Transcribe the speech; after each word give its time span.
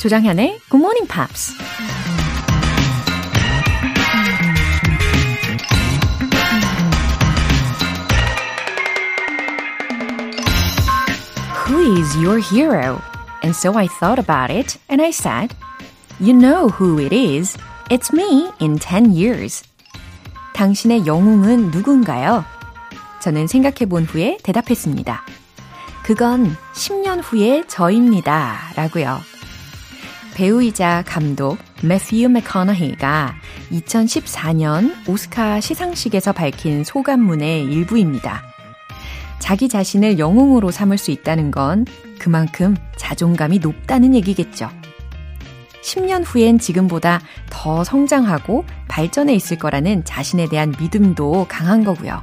조장현의 0.00 0.60
Good 0.70 0.82
Morning 0.82 1.06
Pops. 1.06 1.52
Who 11.66 11.98
is 11.98 12.16
your 12.16 12.40
hero? 12.40 13.02
And 13.42 13.54
so 13.54 13.76
I 13.76 13.88
thought 13.88 14.18
about 14.18 14.50
it 14.50 14.78
and 14.88 15.02
I 15.02 15.10
said, 15.10 15.54
You 16.18 16.32
know 16.32 16.70
who 16.70 16.98
it 16.98 17.12
is. 17.12 17.58
It's 17.90 18.10
me 18.10 18.48
in 18.58 18.78
10 18.78 19.12
years. 19.12 19.62
당신의 20.54 21.04
영웅은 21.04 21.72
누군가요? 21.72 22.46
저는 23.20 23.48
생각해 23.48 23.84
본 23.84 24.04
후에 24.04 24.38
대답했습니다. 24.42 25.22
그건 26.02 26.56
10년 26.72 27.20
후의 27.22 27.68
저입니다. 27.68 28.72
라고요. 28.76 29.29
배우이자 30.40 31.04
감독 31.06 31.58
매튜 31.82 32.26
맥커너히가 32.30 33.34
2014년 33.72 35.06
오스카 35.06 35.60
시상식에서 35.60 36.32
밝힌 36.32 36.82
소감문의 36.82 37.66
일부입니다. 37.66 38.42
자기 39.38 39.68
자신을 39.68 40.18
영웅으로 40.18 40.70
삼을 40.70 40.96
수 40.96 41.10
있다는 41.10 41.50
건 41.50 41.84
그만큼 42.18 42.74
자존감이 42.96 43.58
높다는 43.58 44.14
얘기겠죠. 44.14 44.70
10년 45.82 46.22
후엔 46.24 46.58
지금보다 46.58 47.20
더 47.50 47.84
성장하고 47.84 48.64
발전해 48.88 49.34
있을 49.34 49.58
거라는 49.58 50.06
자신에 50.06 50.48
대한 50.48 50.74
믿음도 50.80 51.44
강한 51.50 51.84
거고요. 51.84 52.22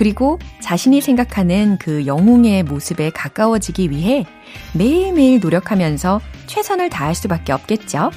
그리고 0.00 0.38
자신이 0.60 1.02
생각하는 1.02 1.76
그 1.78 2.06
영웅의 2.06 2.62
모습에 2.62 3.10
가까워지기 3.10 3.90
위해 3.90 4.24
매일매일 4.72 5.40
노력하면서 5.40 6.22
최선을 6.46 6.88
다할 6.88 7.14
수밖에 7.14 7.52
없겠죠. 7.52 8.10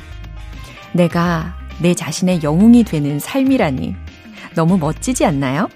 내가 0.94 1.58
내 1.82 1.94
자신의 1.94 2.40
영웅이 2.42 2.86
되는 2.86 3.20
삶이라니 3.20 3.98
너무 4.56 4.78
멋지지 4.78 5.26
않나요? 5.26 5.68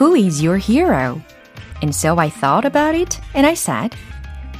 Who 0.00 0.14
is 0.14 0.40
your 0.40 0.62
hero? 0.64 1.20
And 1.82 1.88
so 1.88 2.16
I 2.16 2.30
thought 2.30 2.64
about 2.64 2.96
it 2.96 3.18
and 3.34 3.44
I 3.44 3.54
said, 3.54 3.98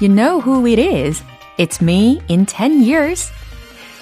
You 0.00 0.12
know 0.12 0.40
who 0.40 0.66
it 0.66 0.82
is. 0.82 1.22
It's 1.56 1.80
me 1.80 2.20
in 2.28 2.46
10 2.46 2.82
years. 2.82 3.30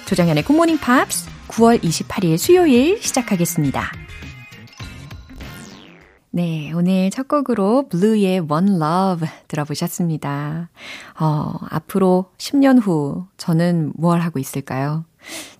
조정현의 0.07 0.43
Morning 0.49 0.83
Pops 0.83 1.29
9월 1.49 1.83
28일 1.83 2.39
수요일 2.39 2.99
시작하겠습니다. 2.99 3.96
네, 6.37 6.71
오늘 6.71 7.09
첫 7.09 7.27
곡으로 7.27 7.87
블루의 7.89 8.41
One 8.41 8.75
Love 8.75 9.27
들어보셨습니다. 9.47 10.69
어, 11.19 11.53
앞으로 11.71 12.29
10년 12.37 12.79
후 12.79 13.25
저는 13.37 13.93
뭘 13.95 14.19
하고 14.19 14.37
있을까요? 14.37 15.03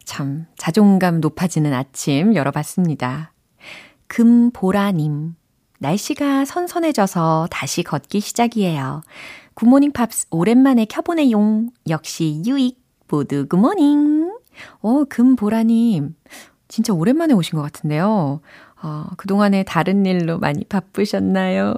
참, 0.06 0.46
자존감 0.56 1.20
높아지는 1.20 1.74
아침 1.74 2.36
열어봤습니다. 2.36 3.34
금보라님. 4.06 5.34
날씨가 5.80 6.46
선선해져서 6.46 7.48
다시 7.50 7.82
걷기 7.82 8.20
시작이에요. 8.20 9.02
굿모닝 9.56 9.94
팝스 9.94 10.28
오랜만에 10.30 10.86
켜보네용. 10.86 11.72
역시 11.90 12.44
유익. 12.46 12.80
모두 13.08 13.48
good 13.48 13.76
morning. 13.76 14.32
어, 14.82 15.04
금보라님. 15.10 16.14
진짜 16.68 16.94
오랜만에 16.94 17.34
오신 17.34 17.56
것 17.56 17.64
같은데요. 17.64 18.42
어, 18.82 19.06
그동안에 19.18 19.64
다른 19.64 20.06
일로 20.06 20.38
많이 20.40 20.64
바쁘셨나요? 20.66 21.74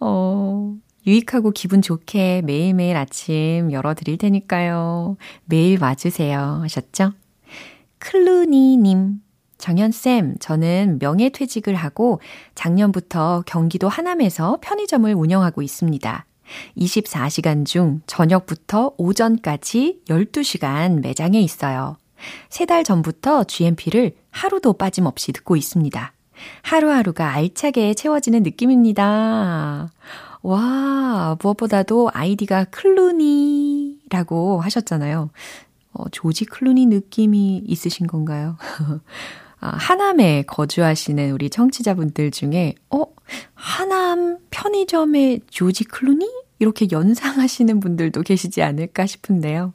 어, 0.00 0.74
유익하고 1.06 1.50
기분 1.52 1.82
좋게 1.82 2.42
매일매일 2.42 2.96
아침 2.96 3.70
열어드릴 3.70 4.18
테니까요. 4.18 5.16
매일 5.44 5.82
와주세요. 5.82 6.60
하셨죠? 6.62 7.12
클루니님. 7.98 9.20
정현쌤, 9.58 10.36
저는 10.40 10.98
명예퇴직을 11.00 11.74
하고 11.74 12.20
작년부터 12.54 13.42
경기도 13.46 13.88
하남에서 13.88 14.58
편의점을 14.60 15.10
운영하고 15.14 15.62
있습니다. 15.62 16.26
24시간 16.76 17.64
중 17.64 18.02
저녁부터 18.06 18.92
오전까지 18.98 20.00
12시간 20.08 21.00
매장에 21.00 21.40
있어요. 21.40 21.96
세 22.50 22.66
달 22.66 22.84
전부터 22.84 23.44
GMP를 23.44 24.16
하루도 24.30 24.74
빠짐없이 24.74 25.32
듣고 25.32 25.56
있습니다. 25.56 26.12
하루하루가 26.62 27.32
알차게 27.32 27.94
채워지는 27.94 28.42
느낌입니다. 28.42 29.90
와, 30.42 31.36
무엇보다도 31.42 32.10
아이디가 32.12 32.64
클루니라고 32.64 34.60
하셨잖아요. 34.60 35.30
어, 35.94 36.08
조지 36.10 36.44
클루니 36.44 36.86
느낌이 36.86 37.62
있으신 37.66 38.06
건가요? 38.06 38.56
아, 39.60 39.68
하남에 39.68 40.42
거주하시는 40.42 41.30
우리 41.32 41.48
청취자분들 41.48 42.30
중에, 42.30 42.74
어, 42.90 43.04
하남 43.54 44.38
편의점의 44.50 45.40
조지 45.48 45.84
클루니? 45.84 46.28
이렇게 46.58 46.86
연상하시는 46.90 47.80
분들도 47.80 48.22
계시지 48.22 48.62
않을까 48.62 49.06
싶은데요. 49.06 49.72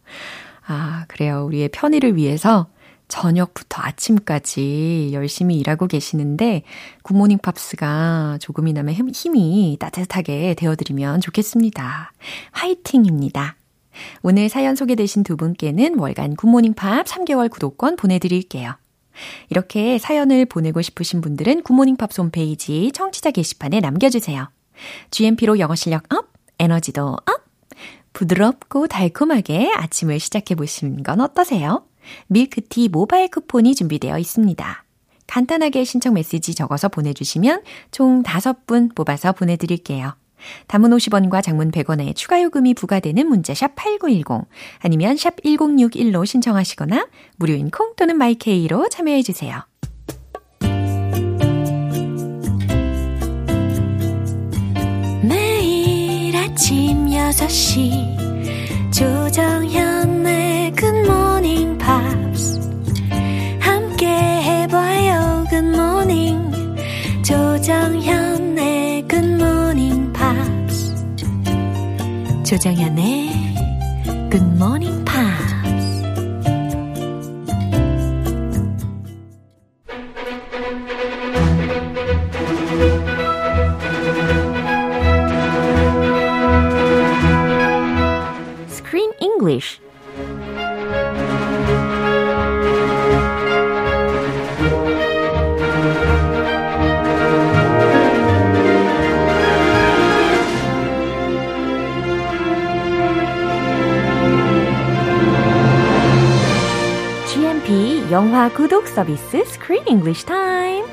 아, 0.68 1.06
그래요. 1.08 1.46
우리의 1.46 1.70
편의를 1.70 2.16
위해서 2.16 2.68
저녁부터 3.10 3.82
아침까지 3.82 5.10
열심히 5.12 5.58
일하고 5.58 5.88
계시는데 5.88 6.64
굿모닝 7.04 7.40
팝스가 7.40 8.38
조금이나마 8.40 8.94
힘이 8.94 9.76
따뜻하게 9.80 10.54
되어드리면 10.54 11.20
좋겠습니다. 11.20 12.14
화이팅입니다. 12.52 13.58
오늘 14.22 14.48
사연 14.48 14.76
소개되신 14.76 15.24
두 15.24 15.36
분께는 15.36 16.00
월간 16.00 16.36
굿모닝 16.38 16.76
팝스 16.76 17.06
3개월 17.06 17.50
구독권 17.50 17.98
보내드릴게요. 17.98 18.78
이렇게 19.50 19.98
사연을 19.98 20.46
보내고 20.46 20.82
싶으신 20.82 21.20
분들은 21.20 21.64
굿모닝 21.64 21.98
팝스 21.98 22.18
홈페이지 22.18 22.92
청취자 22.94 23.32
게시판에 23.32 23.82
남겨주세요. 23.82 24.50
GMP로 25.12 25.60
영어 25.60 25.76
실력 25.76 26.14
up, 26.14 26.28
에너지도 26.60 27.08
up! 27.08 27.50
부드럽고 28.14 28.88
달콤하게 28.88 29.72
아침을 29.76 30.20
시작해 30.20 30.56
보시는 30.56 31.04
건 31.04 31.22
어떠세요? 31.22 31.89
밀크티 32.28 32.90
모바일 32.90 33.30
쿠폰이 33.30 33.76
준비되어 33.76 34.18
있습니다. 34.18 34.84
간단하게 35.28 35.84
신청 35.84 36.16
메시지 36.16 36.56
적어서 36.56 36.90
보내주시면 36.90 37.62
총 37.92 38.24
5분 38.24 38.96
뽑아서 38.96 39.32
보내드릴게요. 39.34 40.16
단문 40.68 40.90
50원과 40.92 41.44
장문 41.44 41.72
100원의 41.72 42.16
추가 42.16 42.42
요금이 42.42 42.74
부과되는 42.74 43.28
문자 43.28 43.54
샵 43.54 43.76
8910 43.76 44.48
아니면 44.80 45.18
샵 45.18 45.36
1061로 45.44 46.26
신청하시거나 46.26 47.08
무료인 47.36 47.70
콩 47.70 47.94
또는 47.96 48.18
마이케이로 48.18 48.90
참여해 48.90 49.22
주세요. 49.22 49.62
매일 55.22 56.36
아침 56.36 57.08
6시 57.08 58.30
조정현 58.92 59.89
조정현의 72.50 73.39
GMP 107.64 108.10
영화 108.12 108.50
구독 108.50 108.88
서비스 108.88 109.38
Screen 109.38 109.86
English 109.88 110.26
Time 110.26 110.86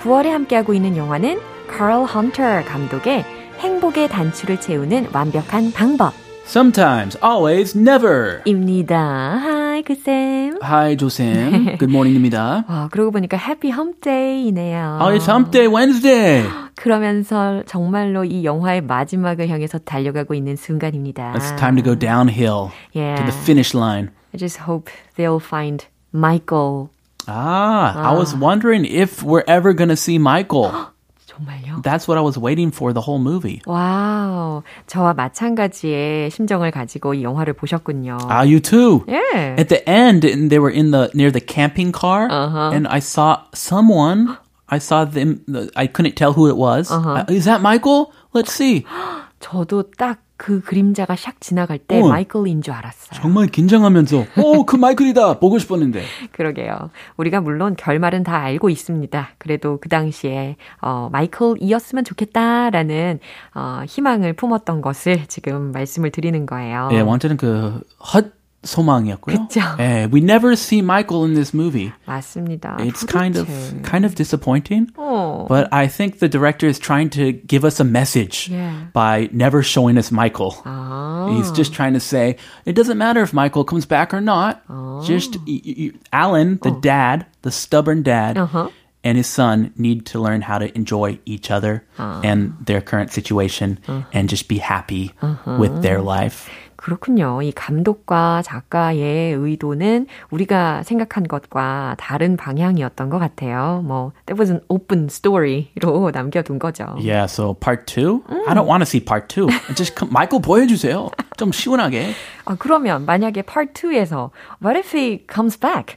9월에 0.00 0.28
함께하고 0.28 0.72
있는 0.72 0.96
영화는 0.96 1.38
Carl 1.70 2.06
Hunter 2.08 2.64
감독의 2.64 3.24
행복의 3.58 4.08
단추를 4.08 4.60
채우는 4.60 5.08
완벽한 5.12 5.72
방법 5.72 6.12
Sometimes, 6.46 7.18
always, 7.24 7.76
never. 7.76 8.40
입니다. 8.44 9.38
Hi, 9.42 9.82
그쌤. 9.82 10.58
Hi, 10.62 10.96
조쌤. 10.96 11.78
Good 11.78 11.86
morning입니다. 11.90 12.64
와, 12.68 12.88
그러고 12.90 13.10
보니까 13.12 13.38
Happy 13.38 13.72
Hump 13.72 14.00
Day이네요. 14.02 14.98
Oh, 15.00 15.14
it's 15.16 15.26
Hump 15.28 15.50
Day 15.50 15.66
Wednesday. 15.74 16.46
그러면서 16.76 17.62
정말로 17.66 18.24
이 18.24 18.44
영화의 18.44 18.82
마지막을 18.82 19.48
향해서 19.48 19.78
달려가고 19.78 20.34
있는 20.34 20.56
순간입니다. 20.56 21.32
It's 21.34 21.56
time 21.58 21.76
to 21.80 21.84
go 21.84 21.98
downhill 21.98 22.70
Yeah. 22.94 23.16
to 23.16 23.24
the 23.30 23.42
finish 23.42 23.74
line. 23.76 24.10
I 24.34 24.38
just 24.38 24.60
hope 24.68 24.90
they'll 25.16 25.40
find 25.40 25.86
Michael. 26.13 26.89
Ah, 27.27 28.09
I 28.09 28.13
was 28.17 28.33
wondering 28.35 28.85
if 28.85 29.21
we're 29.23 29.43
ever 29.47 29.73
going 29.73 29.89
to 29.89 29.95
see 29.97 30.17
Michael. 30.17 30.71
정말요? 31.29 31.83
That's 31.83 32.07
what 32.07 32.17
I 32.17 32.21
was 32.21 32.37
waiting 32.37 32.71
for 32.71 32.91
the 32.91 33.01
whole 33.01 33.19
movie. 33.19 33.61
와우. 33.65 34.63
저와 34.87 35.13
마찬가지의 35.13 36.31
심정을 36.31 36.71
가지고 36.71 37.13
이 37.13 37.23
영화를 37.23 37.53
보셨군요. 37.53 38.17
Ah, 38.29 38.43
you 38.43 38.59
too. 38.59 39.05
예. 39.07 39.55
At 39.59 39.69
the 39.69 39.87
end, 39.87 40.25
and 40.25 40.49
they 40.49 40.59
were 40.59 40.71
in 40.73 40.91
the 40.91 41.09
near 41.13 41.31
the 41.31 41.39
camping 41.41 41.91
car, 41.91 42.27
Uh-huh. 42.29 42.71
and 42.73 42.87
I 42.87 42.99
saw 42.99 43.43
someone. 43.53 44.37
I 44.67 44.77
saw 44.79 45.05
them. 45.05 45.41
I 45.75 45.87
couldn't 45.87 46.15
tell 46.15 46.33
who 46.33 46.47
it 46.47 46.57
was. 46.57 46.91
Uh-huh. 46.91 47.25
Uh, 47.25 47.33
Is 47.33 47.45
that 47.45 47.61
Michael? 47.61 48.11
Let's 48.33 48.53
see. 48.53 48.85
저도 49.39 49.83
딱 49.97 50.17
그 50.44 50.60
그림자가 50.60 51.14
샥 51.14 51.40
지나갈 51.40 51.78
때 51.78 52.02
어. 52.02 52.06
마이클인 52.06 52.60
줄 52.60 52.74
알았어요. 52.74 53.18
정말 53.18 53.46
긴장하면서, 53.46 54.24
오, 54.42 54.66
그 54.66 54.76
마이클이다 54.76 55.38
보고 55.38 55.58
싶었는데. 55.58 56.02
그러게요. 56.32 56.90
우리가 57.16 57.40
물론 57.40 57.76
결말은 57.76 58.24
다 58.24 58.36
알고 58.42 58.68
있습니다. 58.68 59.30
그래도 59.38 59.78
그 59.80 59.88
당시에 59.88 60.56
어, 60.82 61.08
마이클이었으면 61.10 62.04
좋겠다라는 62.04 63.20
어, 63.54 63.84
희망을 63.88 64.34
품었던 64.34 64.82
것을 64.82 65.24
지금 65.28 65.72
말씀을 65.72 66.10
드리는 66.10 66.44
거예요. 66.44 66.90
예, 66.92 67.00
완전히 67.00 67.38
그 67.38 67.80
헛 67.98 68.43
소망이었고요. 68.63 69.47
그쵸. 69.47 69.61
예, 69.79 70.05
we 70.11 70.19
never 70.19 70.51
see 70.53 70.81
Michael 70.81 71.23
in 71.23 71.33
this 71.33 71.53
movie. 71.55 71.93
맞습니다. 72.05 72.75
It's 72.81 73.05
kind 73.05 73.37
of 73.37 73.47
도대체. 73.47 73.81
kind 73.83 74.03
of 74.05 74.15
disappointing. 74.15 74.91
어. 74.97 75.47
But 75.47 75.69
I 75.71 75.87
think 75.87 76.19
the 76.19 76.27
director 76.27 76.67
is 76.67 76.77
trying 76.77 77.09
to 77.11 77.31
give 77.47 77.63
us 77.63 77.79
a 77.79 77.85
message 77.85 78.49
Yeah. 78.51 78.91
by 78.91 79.29
never 79.31 79.63
showing 79.63 79.97
us 79.97 80.11
Michael. 80.11 80.59
아. 80.65 81.31
He's 81.31 81.51
just 81.55 81.71
trying 81.73 81.93
to 81.93 82.01
say 82.01 82.35
it 82.65 82.75
doesn't 82.75 82.97
matter 82.97 83.23
if 83.23 83.31
Michael 83.33 83.63
comes 83.63 83.85
back 83.87 84.13
or 84.13 84.19
not. 84.19 84.59
Just 85.07 85.37
y- 85.47 85.61
y- 85.63 85.75
y- 85.79 85.91
Alan, 86.11 86.59
the 86.61 86.71
dad, 86.71 87.27
the 87.43 87.51
stubborn 87.51 88.03
dad, 88.03 88.37
Uh-huh. 88.37 88.67
and 89.05 89.15
his 89.15 89.27
son 89.27 89.71
need 89.77 90.03
to 90.11 90.19
learn 90.19 90.41
how 90.43 90.59
to 90.59 90.67
enjoy 90.75 91.19
each 91.23 91.49
other 91.49 91.85
and 91.97 92.51
their 92.65 92.81
current 92.81 93.13
situation 93.15 93.79
and 94.11 94.27
just 94.27 94.49
be 94.49 94.57
happy 94.59 95.13
with 95.47 95.81
their 95.81 96.01
life. 96.03 96.49
그렇군요. 96.84 97.40
이 97.40 97.50
감독과 97.50 98.42
작가의 98.42 99.32
의도는 99.32 100.06
우리가 100.30 100.82
생각한 100.82 101.26
것과 101.26 101.96
다른 101.98 102.36
방향이었던 102.36 103.08
것 103.08 103.18
같아요. 103.18 103.80
뭐, 103.86 104.12
that 104.26 104.38
was 104.38 104.52
an 104.52 104.60
open 104.68 105.06
story로 105.06 106.10
남겨둔 106.12 106.58
거죠. 106.58 106.84
Yeah, 106.98 107.24
so 107.24 107.54
part 107.54 107.86
two. 107.86 108.22
I 108.46 108.52
don't 108.52 108.68
want 108.68 108.84
to 108.84 108.86
see 108.86 109.02
part 109.02 109.28
two. 109.34 109.48
Just 109.74 109.94
come, 109.96 110.10
Michael 110.10 110.42
보여주세요. 110.42 111.08
좀 111.38 111.52
시원하게. 111.52 112.12
아, 112.44 112.54
그러면 112.58 113.06
만약에 113.06 113.40
part 113.40 113.72
2에서 113.72 114.28
what 114.62 114.76
if 114.76 114.94
he 114.94 115.24
comes 115.32 115.58
back? 115.58 115.96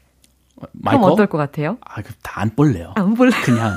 그럼 0.56 0.72
마이클? 0.72 1.04
어떨 1.04 1.28
것 1.28 1.38
같아요? 1.38 1.78
아, 1.82 2.02
다안 2.24 2.56
볼래요. 2.56 2.94
안 2.96 3.14
볼래. 3.14 3.32
그냥 3.44 3.74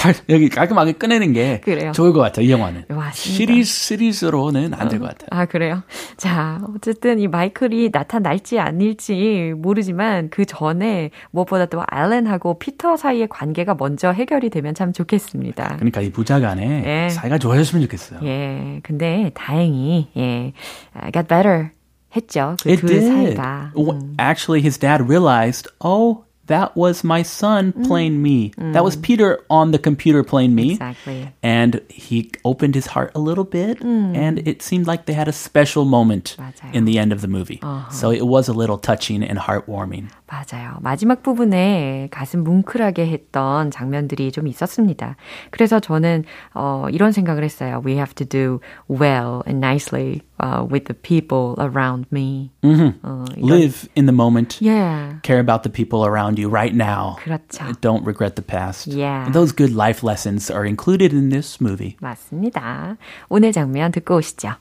발- 0.00 0.14
여기 0.30 0.48
깔끔하게 0.48 0.92
꺼내는 0.92 1.32
게 1.32 1.60
그래요. 1.62 1.92
좋을 1.92 2.12
것 2.12 2.20
같아요. 2.20 2.46
이 2.46 2.50
영화는. 2.50 2.84
맞습니다. 2.88 3.12
시리즈 3.12 3.70
시리즈로는 3.70 4.72
안 4.74 4.88
될것 4.88 5.08
같아요. 5.08 5.28
아, 5.30 5.44
그래요? 5.46 5.82
자, 6.16 6.60
어쨌든 6.74 7.18
이 7.18 7.28
마이클이 7.28 7.90
나타날지 7.92 8.58
아닐지 8.58 9.52
모르지만 9.56 10.30
그 10.30 10.44
전에 10.44 11.10
무엇보다도 11.32 11.82
알렌하고 11.86 12.58
피터 12.58 12.96
사이의 12.96 13.28
관계가 13.28 13.74
먼저 13.78 14.10
해결이 14.10 14.50
되면 14.50 14.74
참 14.74 14.92
좋겠습니다. 14.92 15.76
그러니까 15.76 16.00
이 16.00 16.10
부자간에 16.10 16.82
예. 16.86 17.08
사이가 17.10 17.38
좋아졌으면 17.38 17.82
좋겠어요. 17.82 18.20
예, 18.24 18.80
근데 18.82 19.30
다행히, 19.34 20.08
예, 20.16 20.52
I 20.94 21.12
got 21.12 21.28
better 21.28 21.68
했죠. 22.16 22.56
그두 22.62 22.86
did. 22.86 23.06
사이가. 23.06 23.72
W- 23.76 23.98
Actually, 24.18 24.60
his 24.62 24.78
dad 24.78 25.04
realized, 25.04 25.68
oh, 25.84 26.24
that 26.49 26.77
was 26.77 27.03
my 27.03 27.23
son 27.23 27.73
playing 27.73 28.21
me. 28.21 28.53
That 28.57 28.83
was 28.83 28.95
Peter 28.95 29.43
on 29.49 29.71
the 29.71 29.79
computer 29.79 30.23
playing 30.23 30.53
me. 30.53 30.73
Exactly. 30.73 31.33
And 31.41 31.81
he 31.89 32.31
opened 32.45 32.75
his 32.75 32.85
heart 32.85 33.11
a 33.15 33.19
little 33.19 33.43
bit, 33.45 33.81
and 33.81 34.47
it 34.47 34.61
seemed 34.61 34.85
like 34.85 35.07
they 35.07 35.13
had 35.13 35.27
a 35.27 35.33
special 35.33 35.85
moment 35.85 36.35
맞아요. 36.37 36.71
in 36.73 36.85
the 36.85 36.99
end 36.99 37.11
of 37.11 37.21
the 37.21 37.27
movie. 37.27 37.59
So 37.89 38.11
it 38.11 38.27
was 38.27 38.47
a 38.47 38.53
little 38.53 38.77
touching 38.77 39.23
and 39.23 39.39
heartwarming. 39.39 40.11
맞아요. 40.30 40.76
마지막 40.80 41.24
부분에 41.24 42.06
가슴 42.12 42.44
뭉클하게 42.44 43.08
했던 43.08 43.72
장면들이 43.72 44.30
좀 44.30 44.46
있었습니다. 44.46 45.16
그래서 45.50 45.80
저는 45.80 46.22
어, 46.54 46.86
이런 46.92 47.10
생각을 47.10 47.42
했어요. 47.42 47.82
We 47.84 47.94
have 47.94 48.14
to 48.14 48.24
do 48.24 48.60
well 48.88 49.42
and 49.44 49.58
nicely 49.58 50.22
uh, 50.40 50.62
with 50.62 50.84
the 50.86 50.94
people 50.94 51.56
around 51.58 52.06
me. 52.12 52.52
어, 52.62 53.24
이런- 53.36 53.50
Live 53.58 53.88
in 53.96 54.06
the 54.06 54.14
moment. 54.14 54.58
Yeah. 54.64 55.18
Care 55.24 55.40
about 55.40 55.64
the 55.64 55.72
people 55.72 56.06
around 56.06 56.38
you 56.40 56.48
right 56.48 56.74
now. 56.76 57.16
그렇죠. 57.18 57.64
Don't 57.80 58.06
regret 58.06 58.36
the 58.36 58.46
past. 58.46 58.86
Yeah. 58.86 59.32
Those 59.32 59.50
good 59.52 59.74
life 59.74 60.06
lessons 60.06 60.48
are 60.48 60.64
included 60.64 61.12
in 61.12 61.30
this 61.30 61.58
movie. 61.60 61.96
맞습니다. 62.00 62.96
오늘 63.28 63.50
장면 63.50 63.90
듣고 63.90 64.16
오시죠. 64.18 64.54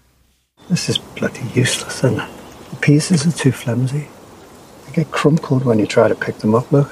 This 0.67 0.89
is 0.89 0.97
bloody 1.15 1.45
useless, 1.55 2.01
isn't 2.03 2.17
it? 2.19 2.27
The 2.71 2.79
pieces 2.81 3.23
are 3.25 3.31
too 3.37 3.51
flimsy. 3.53 4.07
They 4.89 5.03
get 5.03 5.11
crumpled 5.11 5.65
when 5.65 5.77
you 5.77 5.85
try 5.85 6.07
to 6.07 6.15
pick 6.15 6.37
them 6.39 6.55
up, 6.55 6.71
look. 6.71 6.89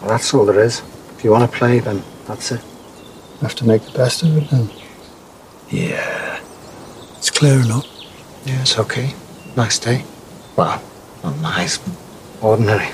Well, 0.00 0.10
that's 0.10 0.32
all 0.32 0.46
there 0.46 0.60
is. 0.60 0.82
If 1.16 1.22
you 1.22 1.30
want 1.30 1.50
to 1.50 1.58
play, 1.58 1.80
then 1.80 2.02
that's 2.26 2.50
it. 2.50 2.62
You 2.62 3.40
have 3.42 3.54
to 3.56 3.66
make 3.66 3.82
the 3.82 3.92
best 3.92 4.22
of 4.22 4.34
it 4.36 4.48
then. 4.48 4.70
Yeah. 5.68 6.40
It's 7.18 7.30
clear 7.30 7.60
enough. 7.60 7.86
Yeah, 8.46 8.60
it's 8.62 8.78
okay. 8.78 9.12
Nice 9.54 9.78
day. 9.78 10.04
Well, 10.56 10.82
not 11.22 11.38
nice, 11.40 11.76
but 11.76 11.94
ordinary. 12.40 12.88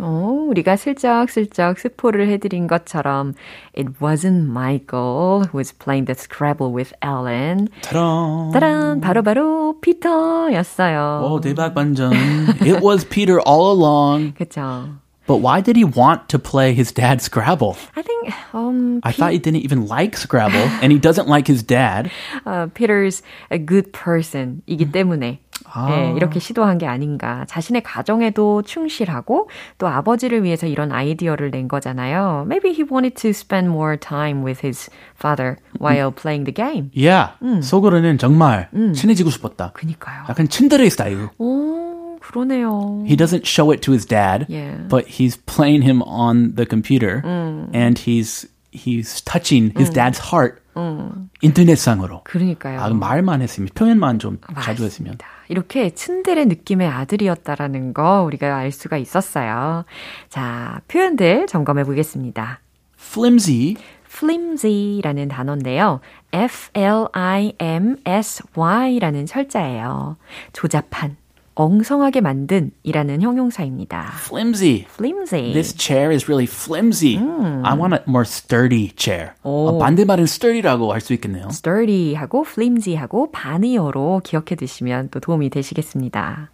어, 0.00 0.46
우리가 0.50 0.76
슬쩍슬쩍 0.76 1.78
스포를 1.78 2.28
해드린 2.28 2.66
것처럼 2.66 3.32
It 3.74 3.94
wasn't 3.98 4.44
Michael 4.50 5.46
who 5.48 5.56
was 5.56 5.72
playing 5.72 6.04
the 6.04 6.14
Scrabble 6.14 6.70
with 6.70 6.92
Ellen. 7.00 7.68
Ta-da! 7.80 8.50
따란 8.52 9.00
바로바로 9.00 9.80
피터였어요. 9.80 11.22
Oh, 11.24 11.40
대박 11.40 11.74
반전. 11.74 12.12
It 12.60 12.82
was 12.82 13.04
Peter 13.08 13.40
all 13.40 13.72
along. 13.72 14.34
그쵸. 14.34 14.98
But 15.26 15.38
why 15.38 15.60
did 15.60 15.74
he 15.76 15.82
want 15.82 16.28
to 16.28 16.38
play 16.38 16.72
his 16.72 16.92
dad 16.92 17.20
Scrabble? 17.20 17.76
I 17.96 18.02
think 18.02 18.30
um, 18.54 19.00
I 19.02 19.10
thought 19.10 19.32
he 19.32 19.40
didn't 19.40 19.62
even 19.64 19.88
like 19.88 20.16
Scrabble, 20.16 20.70
and 20.82 20.92
he 20.92 20.98
doesn't 21.00 21.26
like 21.26 21.48
his 21.48 21.64
dad. 21.64 22.12
uh, 22.46 22.68
Peter's 22.74 23.22
a 23.50 23.58
good 23.58 23.92
person이기 23.92 24.92
때문에 24.92 25.40
예, 25.89 26.13
이렇게 26.15 26.39
시도한 26.39 26.77
게 26.77 26.85
아닌가. 26.87 27.45
자신의 27.47 27.83
가정에도 27.83 28.61
충실하고 28.61 29.49
또 29.77 29.87
아버지를 29.87 30.43
위해서 30.43 30.67
이런 30.67 30.91
아이디어를 30.91 31.51
낸 31.51 31.67
거잖아요. 31.67 32.43
Maybe 32.45 32.71
he 32.71 32.83
wanted 32.89 33.15
to 33.21 33.29
spend 33.31 33.69
more 33.69 33.97
time 33.97 34.43
with 34.43 34.65
his 34.65 34.89
father 35.17 35.57
while 35.79 36.11
playing 36.11 36.45
the 36.45 36.53
game. 36.53 36.89
Yeah, 36.95 37.33
속으로는 37.61 38.17
정말 38.17 38.69
친해지고 38.93 39.29
싶었다. 39.29 39.71
그니까요. 39.73 40.25
약간 40.29 40.47
친드레 40.47 40.89
스타일. 40.89 41.29
오, 41.37 42.17
그러네요. 42.21 43.03
He 43.07 43.15
doesn't 43.15 43.45
show 43.45 43.71
it 43.71 43.81
to 43.83 43.93
his 43.93 44.05
dad, 44.05 44.45
Yeah. 44.49 44.87
but 44.87 45.07
he's 45.07 45.37
playing 45.45 45.81
him 45.83 46.01
on 46.03 46.55
the 46.55 46.65
computer, 46.65 47.21
and 47.73 47.97
he's 47.99 48.47
he's 48.71 49.21
touching 49.25 49.73
his 49.77 49.89
dad's 49.91 50.31
heart 50.31 50.60
인터넷상으로. 51.41 52.21
그러니까요. 52.23 52.79
아, 52.79 52.89
말만 52.89 53.41
했으면 53.41 53.69
표현만 53.73 54.19
좀 54.19 54.39
자주 54.59 54.83
했으면. 54.83 55.11
맞습니다. 55.11 55.27
이렇게 55.49 55.89
츤데레 55.89 56.45
느낌의 56.45 56.87
아들이었다라는 56.87 57.93
거 57.93 58.23
우리가 58.23 58.55
알 58.55 58.71
수가 58.71 58.97
있었어요. 58.97 59.85
자, 60.29 60.81
표현들 60.87 61.47
점검해 61.47 61.83
보겠습니다. 61.83 62.61
Flimsy, 62.97 63.75
flimsy라는 64.05 65.27
단어인데요. 65.27 65.99
F-L-I-M-S-Y라는 66.31 67.55
철자예요. 69.25 70.17
조잡한, 70.53 71.17
엉성하게 71.61 72.21
만든 72.21 72.71
이라는 72.81 73.21
형용사입니다. 73.21 74.13
flimsy. 74.25 74.85
flimsy. 74.89 75.53
This 75.53 75.75
chair 75.77 76.11
is 76.11 76.25
really 76.27 76.47
flimsy. 76.47 77.17
I 77.17 77.77
want 77.77 77.93
a 77.93 77.99
more 78.07 78.25
sturdy 78.25 78.91
chair. 78.97 79.33
오. 79.43 79.67
어, 79.67 79.77
반대말은 79.77 80.23
sturdy라고 80.23 80.91
할 80.91 81.01
수 81.01 81.13
있겠네요. 81.13 81.49
sturdy하고 81.51 82.43
flimsy하고 82.45 83.29
반의어로 83.31 84.21
기억해 84.23 84.55
두시면 84.55 85.09
또 85.11 85.19
도움이 85.19 85.51
되시겠습니다. 85.51 86.49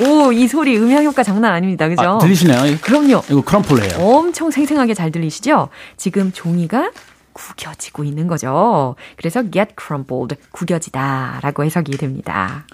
오, 0.00 0.30
이 0.30 0.46
소리 0.46 0.76
음향 0.76 1.04
효과 1.04 1.22
장난 1.22 1.52
아닙니다. 1.52 1.88
그죠? 1.88 2.02
아, 2.02 2.18
들리시나요? 2.18 2.76
그럼요. 2.82 3.22
이거 3.30 3.40
크럼플이에요. 3.42 3.98
엄청 3.98 4.50
생생하게 4.50 4.92
잘 4.94 5.10
들리시죠? 5.10 5.68
지금 5.96 6.32
종이가 6.32 6.90
구겨지고 7.32 8.04
있는 8.04 8.26
거죠. 8.26 8.94
그래서 9.16 9.42
get 9.50 9.74
crumpled, 9.78 10.36
구겨지다 10.52 11.40
라고 11.42 11.64
해석이 11.64 11.96
됩니다. 11.96 12.66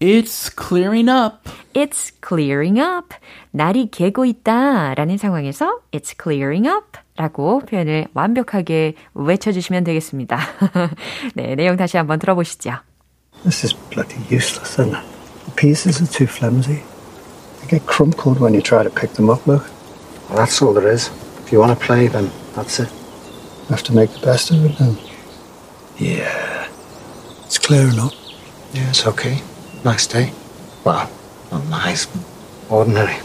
It's 0.00 0.52
clearing 0.58 1.10
up. 1.10 1.50
It's 1.74 2.12
clearing 2.26 2.80
up. 2.80 3.14
날이 3.50 3.90
개고 3.90 4.24
있다 4.24 4.94
라는 4.94 5.16
상황에서 5.18 5.80
It's 5.92 6.14
clearing 6.20 6.66
up 6.68 6.98
라고 7.16 7.60
표현을 7.60 8.08
완벽하게 8.14 8.94
외쳐주시면 9.14 9.84
되겠습니다. 9.84 10.38
네, 11.34 11.54
내용 11.54 11.76
다시 11.76 11.96
한번 11.96 12.18
들어보시죠. 12.18 12.72
This 13.42 13.66
is 13.66 13.74
bloody 13.90 14.18
useless, 14.30 14.80
isn't 14.80 14.94
it? 14.94 15.13
Pieces 15.56 16.02
are 16.02 16.06
too 16.06 16.26
flimsy. 16.26 16.82
They 17.60 17.66
get 17.68 17.86
crumpled 17.86 18.40
when 18.40 18.54
you 18.54 18.60
try 18.60 18.82
to 18.82 18.90
pick 18.90 19.12
them 19.12 19.30
up, 19.30 19.46
look. 19.46 19.62
Well, 20.28 20.38
that's 20.38 20.60
all 20.60 20.72
there 20.72 20.88
is. 20.88 21.08
If 21.38 21.52
you 21.52 21.58
want 21.58 21.78
to 21.78 21.84
play, 21.84 22.08
then 22.08 22.30
that's 22.54 22.80
it. 22.80 22.90
You 22.90 23.68
have 23.70 23.82
to 23.84 23.94
make 23.94 24.10
the 24.10 24.20
best 24.20 24.50
of 24.50 24.64
it 24.64 24.76
then. 24.78 24.98
Yeah. 25.96 26.68
It's 27.44 27.58
clearing 27.58 27.98
up. 27.98 28.12
Yeah, 28.72 28.88
it's 28.88 29.06
okay. 29.06 29.40
Nice 29.84 30.06
day. 30.06 30.32
Well, 30.84 31.10
not 31.50 31.66
nice, 31.68 32.06
ordinary. 32.68 33.16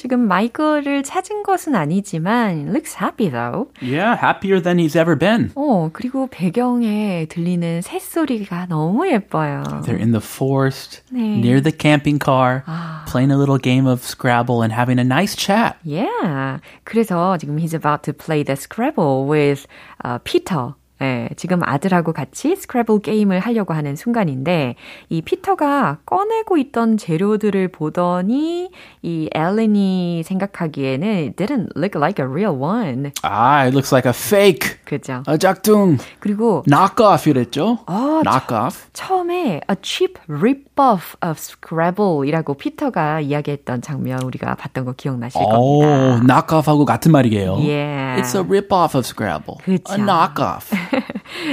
지금 0.00 0.26
마이클을 0.26 1.02
찾은 1.02 1.42
것은 1.42 1.74
아니지만 1.74 2.68
looks 2.68 2.96
happy 2.96 3.30
though. 3.30 3.68
Yeah, 3.82 4.16
happier 4.16 4.60
than 4.60 4.78
he's 4.78 4.96
ever 4.96 5.16
been. 5.18 5.52
어, 5.54 5.90
그리고 5.92 6.28
배경에 6.30 7.26
들리는 7.28 7.82
새소리가 7.82 8.66
너무 8.68 9.06
예뻐요. 9.06 9.62
They're 9.84 10.00
in 10.00 10.12
the 10.12 10.24
forest, 10.24 11.02
네. 11.12 11.38
near 11.38 11.60
the 11.60 11.72
camping 11.72 12.18
car, 12.18 12.64
playing 13.06 13.30
a 13.30 13.36
little 13.36 13.58
game 13.58 13.86
of 13.86 14.02
Scrabble 14.02 14.62
and 14.62 14.72
having 14.72 14.98
a 14.98 15.04
nice 15.04 15.36
chat. 15.36 15.76
Yeah. 15.84 16.60
그래서 16.84 17.36
지금 17.38 17.58
he's 17.58 17.74
about 17.74 18.02
to 18.04 18.14
play 18.14 18.42
the 18.42 18.56
Scrabble 18.56 19.26
with 19.26 19.66
uh, 20.02 20.18
Peter. 20.24 20.74
예, 21.01 21.29
지금 21.35 21.61
아들하고 21.63 22.13
같이 22.13 22.55
스크래블 22.55 22.99
게임을 22.99 23.39
하려고 23.39 23.73
하는 23.73 23.95
순간인데 23.95 24.75
이 25.09 25.21
피터가 25.21 25.99
꺼내고 26.05 26.57
있던 26.57 26.97
재료들을 26.97 27.69
보더니 27.69 28.69
이 29.01 29.29
엘렌이 29.33 30.23
생각하기에는 30.23 31.07
it 31.07 31.35
didn't 31.35 31.69
look 31.75 31.95
like 31.99 32.23
a 32.23 32.29
real 32.29 32.55
one. 32.55 33.11
Ah, 33.23 33.65
it 33.65 33.73
looks 33.73 33.91
like 33.93 34.07
a 34.07 34.13
fake. 34.15 34.77
그죠? 34.85 35.23
A 35.27 35.37
짝퉁. 35.37 35.97
그리고 36.19 36.63
Knockoff 36.67 37.29
이랬죠? 37.29 37.79
아, 37.87 38.21
Knockoff. 38.23 38.89
처음에 38.93 39.61
a 39.69 39.75
cheap 39.81 40.19
rip-off 40.29 41.15
of 41.25 41.37
Scrabble이라고 41.37 42.53
피터가 42.55 43.21
이야기했던 43.21 43.81
장면 43.81 44.21
우리가 44.23 44.55
봤던 44.55 44.85
거 44.85 44.93
기억나실 44.93 45.41
오, 45.41 45.79
겁니다. 45.81 46.21
knockoff하고 46.27 46.85
같은 46.85 47.11
말이에요. 47.11 47.55
Yeah. 47.55 48.21
It's 48.21 48.35
a 48.35 48.43
rip-off 48.43 48.95
of 48.97 49.05
Scrabble. 49.05 49.57
그쵸. 49.63 49.93
A 49.93 49.97
knockoff. 49.97 50.69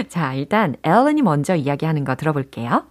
자, 0.09 0.35
일단 0.35 0.76
앨런이 0.83 1.23
먼저 1.23 1.54
이야기하는 1.54 2.04
거 2.04 2.14
들어볼게요. 2.14 2.85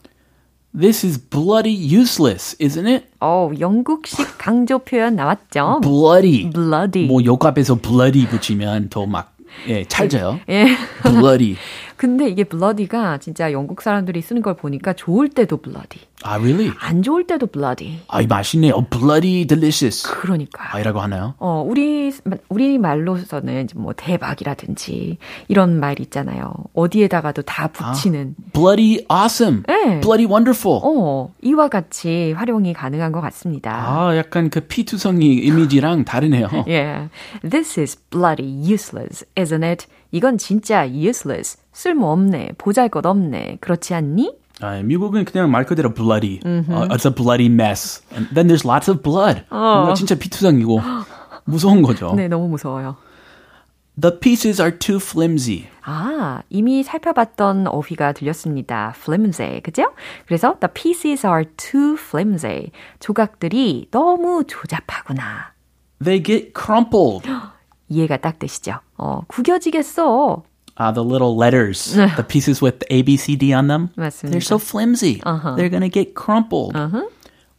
This 0.77 1.06
is 1.06 1.20
bloody 1.30 1.74
useless, 1.74 2.56
isn't 2.60 2.88
it? 2.88 3.06
어, 3.20 3.50
영국식 3.60 4.38
강조 4.38 4.80
표현 4.80 5.16
나왔죠? 5.16 5.80
Bloody. 5.82 6.50
bloody. 6.51 7.08
뭐 7.08 7.24
욕합에서 7.24 7.75
bloody 7.75 8.27
붙이면 8.27 8.89
더막 8.89 9.36
예, 9.70 9.86
찰져요. 9.86 10.39
예. 10.50 10.68
bloody. 11.04 11.56
근데 11.98 12.30
이게 12.30 12.44
bloody가 12.44 13.18
진짜 13.18 13.51
영국 13.51 13.82
사람들이 13.82 14.22
쓰는 14.22 14.42
걸 14.42 14.56
보니까 14.56 14.94
좋을 14.94 15.30
때도 15.30 15.58
bloody, 15.58 16.06
아, 16.24 16.36
really? 16.36 16.72
안 16.80 17.01
좋을 17.01 17.25
때도 17.25 17.48
bloody. 17.48 18.00
아, 18.08 18.22
이 18.22 18.27
맛있네요. 18.27 18.86
bloody 18.89 19.46
delicious. 19.48 20.08
그러니까요. 20.08 20.70
아, 20.72 20.80
이라고 20.80 21.00
하나요? 21.01 21.34
어, 21.39 21.63
우리, 21.68 22.12
우리 22.50 22.77
말로서는 22.77 23.68
뭐 23.75 23.94
대박이라든지 23.96 25.18
이런 25.48 25.80
말 25.80 26.00
있잖아요. 26.00 26.54
어디에다가도 26.74 27.42
다 27.44 27.68
붙이는. 27.68 28.36
bloody 28.54 29.06
awesome. 29.12 29.63
네. 29.68 30.00
bloody 30.00 30.25
wonderful. 30.25 30.80
어, 30.84 31.34
이와 31.42 31.68
같이 31.68 32.32
활용이 32.34 32.74
가능한 32.74 33.12
것 33.12 33.22
같습니다. 33.22 33.74
아, 33.75 34.16
약간 34.16 34.50
그 34.50 34.62
피투성이 34.62 35.36
이미지랑 35.36 36.06
다르네요. 36.06 36.48
Yeah. 36.68 37.10
This 37.48 37.80
is 37.80 37.98
bloody 38.10 38.48
useless, 38.48 39.25
isn't 39.36 39.63
it? 39.63 39.88
이건 40.12 40.38
진짜 40.38 40.88
useless. 40.88 41.58
쓸모없네. 41.77 42.53
보잘것없네. 42.57 43.60
그렇지 43.62 43.93
않니? 43.93 44.36
아, 44.62 44.81
미국은 44.81 45.25
그냥 45.25 45.51
말 45.51 45.63
그대로 45.65 45.93
bloody. 45.93 46.39
어, 46.43 46.88
it's 46.89 47.05
a 47.05 47.13
bloody 47.13 47.46
mess. 47.46 48.01
And 48.12 48.34
then 48.34 48.48
there's 48.48 48.65
lots 48.67 48.89
of 48.89 49.03
blood. 49.03 49.43
뭔가 49.51 49.93
진짜 49.93 50.15
피투성이고 50.15 50.81
무서운 51.46 51.84
거죠. 51.84 52.13
네, 52.15 52.27
너무 52.27 52.48
무서워요. 52.48 52.98
The 54.01 54.19
pieces 54.19 54.60
are 54.60 54.75
too 54.77 54.98
flimsy. 55.00 55.67
아, 55.84 56.41
이미 56.50 56.81
살펴봤던 56.81 57.67
어휘가 57.67 58.13
들렸습니다. 58.13 58.93
flimsy, 58.96 59.62
그죠? 59.62 59.93
그래서 60.25 60.55
the 60.60 60.72
pieces 60.74 61.27
are 61.27 61.46
too 61.57 61.96
flimsy. 61.96 62.72
조각들이 63.00 63.89
너무 63.91 64.43
조잡하구나. 64.48 65.53
They 66.03 66.24
get 66.24 66.53
crumpled. 66.60 67.29
이해가 67.89 68.17
딱 68.17 68.39
되시죠? 68.39 68.79
어, 68.98 69.22
구겨지겠어. 69.27 70.43
Uh, 70.76 70.91
the 70.91 71.05
little 71.05 71.37
letters, 71.37 71.93
the 72.17 72.25
pieces 72.26 72.62
with 72.62 72.83
A, 72.88 73.02
B, 73.02 73.17
C, 73.19 73.37
D 73.37 73.52
on 73.52 73.69
them, 73.69 73.91
맞습니다. 73.97 74.31
they're 74.33 74.41
so 74.41 74.59
flimsy. 74.59 75.21
They're 75.57 75.69
going 75.69 75.83
to 75.83 75.91
get 75.91 76.14
crumpled. 76.14 76.75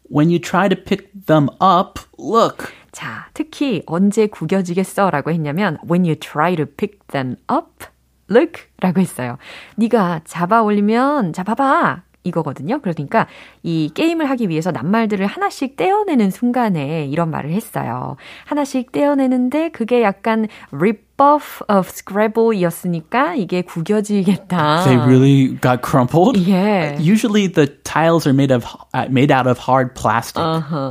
When 0.09 0.29
you 0.29 0.39
try 0.39 0.67
to 0.67 0.75
pick 0.75 1.09
them 1.27 1.49
up, 1.61 1.99
look. 2.17 2.73
자, 2.91 3.27
특히 3.33 3.83
언제 3.85 4.27
구겨지겠어 4.27 5.09
라고 5.11 5.31
했냐면 5.31 5.77
when 5.87 6.05
you 6.05 6.15
try 6.15 6.55
to 6.55 6.65
pick 6.65 6.99
them 7.11 7.37
up, 7.51 7.85
look 8.29 8.63
라고 8.81 8.99
했어요. 8.99 9.37
네가 9.77 10.21
잡아 10.25 10.61
올리면 10.63 11.33
잡아봐. 11.33 12.01
이거거든요. 12.28 12.80
그러니까 12.80 13.26
이 13.62 13.90
게임을 13.92 14.30
하기 14.30 14.48
위해서 14.48 14.70
낱말들을 14.70 15.26
하나씩 15.26 15.76
떼어내는 15.76 16.30
순간에 16.30 17.06
이런 17.06 17.30
말을 17.30 17.50
했어요. 17.50 18.16
하나씩 18.44 18.92
떼어내는데 18.92 19.70
그게 19.70 20.02
약간 20.02 20.46
rip-off 20.70 21.62
of 21.68 21.88
Scrabble이었으니까 21.88 23.34
이게 23.34 23.62
구겨지겠다. 23.62 24.84
They 24.84 24.96
really 24.96 25.58
got 25.60 25.82
crumpled. 25.82 26.36
Yeah. 26.38 27.00
Usually 27.00 27.48
the 27.48 27.66
tiles 27.84 28.26
are 28.26 28.34
made 28.34 28.54
of 28.54 28.64
uh, 28.94 29.06
made 29.10 29.32
out 29.32 29.46
of 29.46 29.58
hard 29.58 29.94
plastic. 29.94 30.42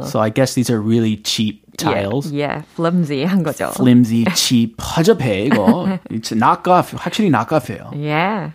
So 0.09 0.19
I 0.19 0.29
guess 0.29 0.53
these 0.55 0.69
are 0.69 0.81
really 0.81 1.17
cheap 1.17 1.63
tiles. 1.77 2.31
Yeah, 2.31 2.47
yeah, 2.47 2.61
flimsy 2.75 3.23
한 3.25 3.43
거죠. 3.43 3.71
Flimsy, 3.75 4.25
cheap, 4.33 4.81
허접해 4.81 5.45
이거. 5.45 5.99
It's 6.09 6.33
knockoff. 6.33 6.95
확실히 6.97 7.29
knockoff해요. 7.29 7.91
Yeah. 7.93 8.53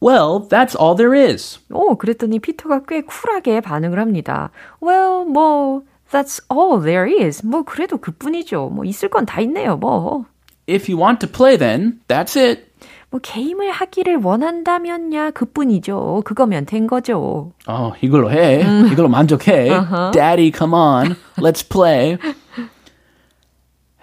Well, 0.00 0.46
that's 0.48 0.76
all 0.78 0.94
there 0.96 1.14
is. 1.18 1.58
오, 1.72 1.96
그랬더니 1.96 2.38
피터가 2.38 2.82
꽤 2.86 3.00
쿨하게 3.02 3.60
반응을 3.62 3.98
합니다. 3.98 4.50
Well, 4.82 5.24
뭐, 5.24 5.82
that's 6.12 6.42
all 6.52 6.82
there 6.82 7.10
is. 7.10 7.44
뭐, 7.44 7.62
그래도 7.62 7.96
그뿐이죠. 7.98 8.68
뭐, 8.72 8.84
있을 8.84 9.08
건 9.08 9.24
다 9.24 9.40
있네요, 9.40 9.76
뭐. 9.76 10.26
If 10.68 10.90
you 10.92 11.00
want 11.02 11.24
to 11.26 11.32
play 11.32 11.56
then, 11.56 12.00
that's 12.08 12.36
it. 12.36 12.64
뭐, 13.10 13.20
게임을 13.22 13.70
하기를 13.70 14.16
원한다면야 14.22 15.30
그뿐이죠. 15.30 16.22
그거면 16.26 16.66
된 16.66 16.86
거죠. 16.86 17.52
어, 17.66 17.92
이걸로 18.02 18.30
해. 18.30 18.60
이걸로 18.92 19.08
만족해. 19.08 19.70
Daddy, 20.12 20.52
come 20.54 20.74
on. 20.74 21.16
Let's 21.38 21.66
play. 21.66 22.18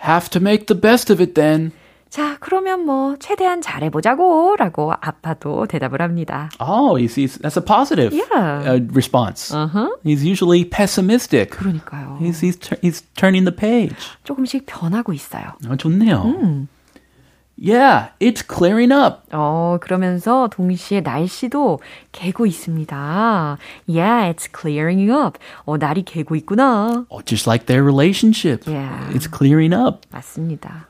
Have 0.03 0.29
to 0.31 0.41
make 0.41 0.65
the 0.65 0.79
best 0.79 1.11
of 1.13 1.21
it 1.21 1.33
then. 1.35 1.71
자, 2.10 2.36
그러면 2.40 2.86
뭐, 2.86 3.16
최대한 3.18 3.60
잘해 3.60 3.90
보자고. 3.90 4.56
라고 4.56 4.92
아빠도 5.00 5.66
대답을 5.66 6.00
합니다. 6.00 6.48
Oh, 6.58 6.96
you 6.96 7.04
see, 7.06 7.26
that's 7.26 7.56
a 7.56 7.62
positive 7.64 8.12
Yeah. 8.14 8.64
uh, 8.66 8.80
response. 8.94 9.52
He's 10.04 10.24
usually 10.24 10.64
pessimistic. 10.64 11.50
그러니까요. 11.50 12.18
He's, 12.20 12.40
he's, 12.40 12.58
he's 12.80 13.02
turning 13.14 13.44
the 13.44 13.54
page. 13.54 13.94
조금씩 14.24 14.64
변하고 14.66 15.12
있어요. 15.12 15.52
어, 15.68 15.76
좋네요. 15.76 16.66
Yeah, 17.60 18.10
it's 18.20 18.40
clearing 18.42 18.92
up. 18.92 19.22
어, 19.32 19.78
그러면서 19.80 20.48
동시에 20.52 21.00
날씨도 21.00 21.80
개고 22.12 22.46
있습니다. 22.46 23.58
Yeah, 23.88 24.32
it's 24.32 24.46
clearing 24.48 25.10
up. 25.10 25.38
어, 25.66 25.76
날이 25.76 26.04
개고 26.04 26.36
있구나. 26.36 27.04
Oh, 27.10 27.20
just 27.24 27.48
like 27.48 27.66
their 27.66 27.82
relationship. 27.82 28.62
Yeah. 28.66 29.10
It's 29.12 29.26
clearing 29.26 29.74
up. 29.74 30.06
맞습니다. 30.12 30.86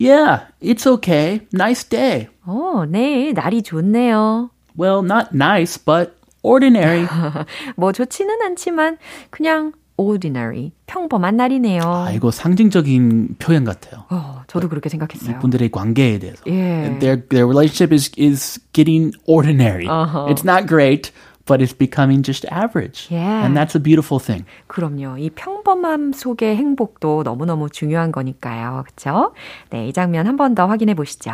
Yeah, 0.00 0.48
it's 0.60 0.86
okay. 0.86 1.40
Nice 1.52 1.84
day. 1.88 2.28
어, 2.44 2.84
네, 2.88 3.32
날이 3.32 3.62
좋네요. 3.62 4.50
Well, 4.78 5.02
not 5.02 5.32
nice, 5.32 5.78
but 5.78 6.12
ordinary. 6.42 7.06
뭐 7.76 7.92
좋지는 7.92 8.42
않지만 8.42 8.98
그냥 9.30 9.72
ordinary, 9.96 10.72
평범한 10.86 11.36
날이네요. 11.36 11.80
아, 11.82 12.12
이거 12.12 12.30
상징적인 12.30 13.36
표현 13.38 13.64
같아요. 13.64 14.04
어, 14.10 14.42
저도 14.46 14.68
그렇게 14.68 14.90
생각했어요. 14.90 15.38
분들의 15.38 15.70
관계에 15.70 16.18
대해서. 16.18 16.42
예. 16.46 16.98
Their 17.00 17.26
their 17.28 17.46
relationship 17.48 17.94
is 17.94 18.10
is 18.18 18.60
getting 18.74 19.12
ordinary. 19.26 19.86
Uh-huh. 19.88 20.26
It's 20.28 20.44
not 20.44 20.66
great, 20.68 21.10
but 21.45 21.61
it's 21.61 21.73
becoming 21.73 22.21
just 22.23 22.45
average. 22.51 23.07
Yeah. 23.09 23.45
And 23.45 23.55
that's 23.55 23.75
a 23.75 23.79
beautiful 23.79 24.19
thing. 24.19 24.45
그럼요. 24.67 25.17
이 25.19 25.29
평범함 25.31 26.13
속의 26.13 26.55
행복도 26.55 27.23
너무너무 27.23 27.69
중요한 27.69 28.11
거니까요. 28.11 28.83
그쵸? 28.87 29.33
네, 29.69 29.87
이 29.87 29.93
장면 29.93 30.27
한 30.27 30.37
번 30.37 30.55
더 30.55 30.67
확인해 30.67 30.93
보시죠. 30.93 31.31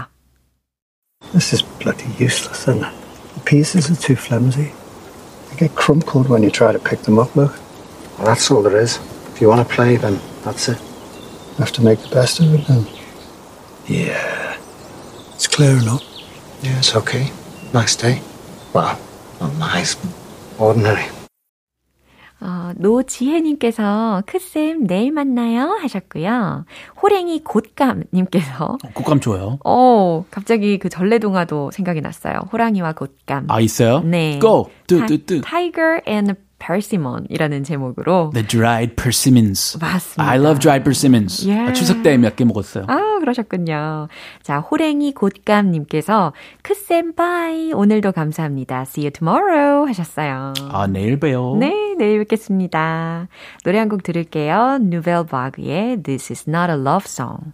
This 1.34 1.54
is 1.54 1.64
bloody 1.80 2.06
useless, 2.24 2.68
isn't 2.70 2.84
it? 2.86 2.94
The 3.36 3.42
pieces 3.46 3.90
are 3.90 3.98
too 4.00 4.16
flimsy. 4.16 4.72
They 5.50 5.58
get 5.58 5.76
crumpled 5.76 6.30
when 6.30 6.44
you 6.44 6.52
try 6.52 6.72
to 6.72 6.80
pick 6.80 7.02
them 7.04 7.18
up, 7.20 7.36
look. 7.36 7.58
Well, 8.18 8.28
that's 8.28 8.50
all 8.52 8.62
there 8.62 8.78
is. 8.80 9.00
If 9.34 9.42
you 9.42 9.50
want 9.50 9.68
to 9.68 9.74
play, 9.74 9.98
then 9.98 10.20
that's 10.44 10.70
it. 10.70 10.78
Have 11.58 11.72
to 11.74 11.84
make 11.84 12.00
the 12.02 12.10
best 12.14 12.40
of 12.40 12.54
it 12.54 12.66
then. 12.68 12.86
Yeah. 13.88 14.58
It's 15.34 15.48
clear 15.48 15.78
enough. 15.78 16.04
Yeah, 16.62 16.78
it's 16.78 16.96
okay. 16.96 17.32
Nice 17.74 17.96
day. 17.96 18.22
Well, 18.74 18.98
nice, 19.60 19.96
but 19.96 20.14
ordinary. 20.60 21.06
어, 22.40 22.72
노지혜님께서 22.78 24.22
크쌤 24.28 24.86
내일 24.86 25.12
만나요 25.12 25.72
하셨고요. 25.82 26.66
호랭이 27.02 27.44
곶감님께서 27.44 28.78
곶감 28.94 29.20
좋아요. 29.20 29.58
어 29.66 30.24
갑자기 30.30 30.78
그 30.78 30.88
전래동화도 30.88 31.72
생각이 31.72 32.02
났어요. 32.02 32.36
호랑이와 32.54 32.94
곶감. 32.94 33.48
아 33.50 33.60
있어요? 33.60 34.02
네. 34.02 34.38
Go. 34.40 34.70
뚜뚜뚜. 34.86 35.42
Tiger 35.42 36.02
and 36.08 36.36
Persimmon이라는 36.60 37.64
제목으로 37.64 38.32
The 38.34 38.46
dried 38.48 38.96
persimmons. 38.96 39.78
맞습니다. 39.80 40.24
I 40.30 40.38
love 40.40 40.60
dried 40.60 40.84
persimmons. 40.84 41.48
Yeah. 41.48 41.74
추석 41.74 42.02
때 42.04 42.14
몇 42.18 42.36
개 42.36 42.46
먹었어요. 42.46 42.86
아, 42.88 43.18
그러셨군요. 43.20 44.08
자, 44.42 44.60
호랭이 44.60 45.14
곶감 45.14 45.72
님께서 45.72 46.34
크쌤 46.64 47.14
bye 47.16 47.74
오늘도 47.74 48.12
감사합니다. 48.12 48.82
See 48.82 49.06
you 49.06 49.12
tomorrow 49.12 49.88
하셨어요. 49.88 50.54
아 50.72 50.88
내일 50.88 51.20
봬요. 51.20 51.56
네, 51.60 51.96
내일 51.98 52.20
뵙겠습니다. 52.20 53.28
노래 53.64 53.78
한 53.80 53.88
곡 53.90 54.04
들을게요. 54.04 54.80
누벨 54.82 55.26
바그의 55.28 56.04
This 56.04 56.32
is 56.34 56.46
not 56.50 56.70
a 56.72 56.78
love 56.78 57.06
song. 57.08 57.54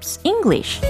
Pops 0.00 0.20
English 0.24 0.80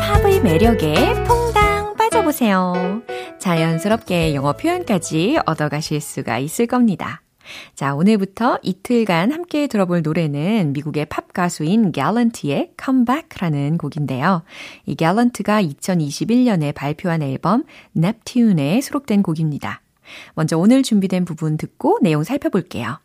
팝의 0.00 0.40
매력에 0.40 0.94
퐁당 1.24 1.96
빠져보세요. 1.96 3.02
자연스럽게 3.40 4.34
영어 4.34 4.52
표현까지 4.52 5.38
얻어가실 5.44 6.00
수가 6.00 6.38
있을 6.38 6.68
겁니다. 6.68 7.23
자, 7.74 7.94
오늘부터 7.94 8.58
이틀간 8.62 9.32
함께 9.32 9.66
들어볼 9.66 10.02
노래는 10.02 10.72
미국의 10.72 11.06
팝 11.06 11.32
가수인 11.32 11.92
갤런트의 11.92 12.72
Comeback라는 12.82 13.78
곡인데요. 13.78 14.42
이 14.86 14.94
갤런트가 14.94 15.62
2021년에 15.62 16.74
발표한 16.74 17.22
앨범 17.22 17.64
Neptune에 17.96 18.80
수록된 18.80 19.22
곡입니다. 19.22 19.80
먼저 20.34 20.58
오늘 20.58 20.82
준비된 20.82 21.24
부분 21.24 21.56
듣고 21.56 21.98
내용 22.02 22.24
살펴볼게요. 22.24 22.98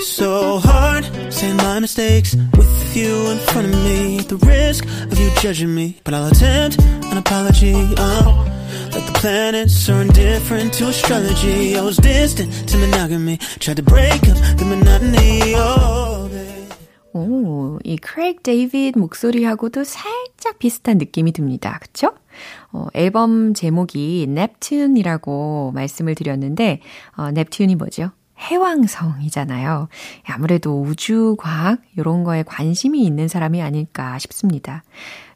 So 0.00 0.58
hard 0.58 1.04
saying 1.30 1.56
my 1.56 1.78
mistakes 1.78 2.36
with 2.56 2.96
you 2.96 3.30
in 3.30 3.38
front 3.38 3.68
of 3.68 3.74
me. 3.84 4.18
The 4.20 4.38
risk 4.46 4.84
of 4.84 5.18
you 5.18 5.30
judging 5.40 5.74
me, 5.74 5.96
but 6.04 6.14
I'll 6.14 6.28
attempt 6.28 6.78
an 7.10 7.18
apology. 7.18 7.74
Oh, 7.98 8.46
like 8.92 9.06
the 9.06 9.18
planets 9.18 9.88
are 9.88 10.02
indifferent 10.02 10.72
to 10.74 10.88
astrology. 10.88 11.76
I 11.76 11.82
was 11.82 11.96
distant 11.96 12.52
to 12.68 12.78
monogamy, 12.78 13.38
tried 13.58 13.76
to 13.76 13.82
break 13.82 14.28
up 14.28 14.36
the 14.56 14.64
monotony. 14.64 15.54
Oh, 15.56 16.28
babe. 16.30 16.58
오, 17.14 17.78
이 17.84 17.96
크레이그 17.96 18.42
데이비드 18.42 18.98
목소리하고도 18.98 19.82
살짝 19.84 20.58
비슷한 20.58 20.98
느낌이 20.98 21.32
듭니다. 21.32 21.78
그쵸? 21.80 22.12
어, 22.70 22.86
앨범 22.94 23.54
제목이 23.54 24.26
Neptune이라고 24.28 25.72
말씀을 25.72 26.14
드렸는데, 26.14 26.80
어, 27.16 27.30
Neptune이 27.30 27.76
뭐죠? 27.76 28.10
해왕성이잖아요. 28.38 29.88
아무래도 30.26 30.80
우주 30.80 31.36
과학, 31.38 31.80
이런 31.96 32.24
거에 32.24 32.42
관심이 32.42 33.04
있는 33.04 33.28
사람이 33.28 33.60
아닐까 33.60 34.18
싶습니다. 34.18 34.84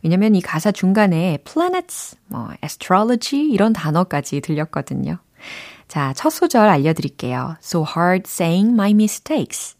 왜냐면 0.02 0.34
이 0.34 0.40
가사 0.40 0.72
중간에 0.72 1.38
planets, 1.44 2.16
뭐, 2.28 2.50
astrology, 2.62 3.50
이런 3.50 3.72
단어까지 3.72 4.40
들렸거든요. 4.40 5.18
자, 5.88 6.12
첫 6.14 6.30
소절 6.30 6.68
알려 6.68 6.92
드릴게요. 6.92 7.56
So 7.62 7.84
hard 7.84 8.22
saying 8.26 8.72
my 8.72 8.92
mistakes. 8.92 9.76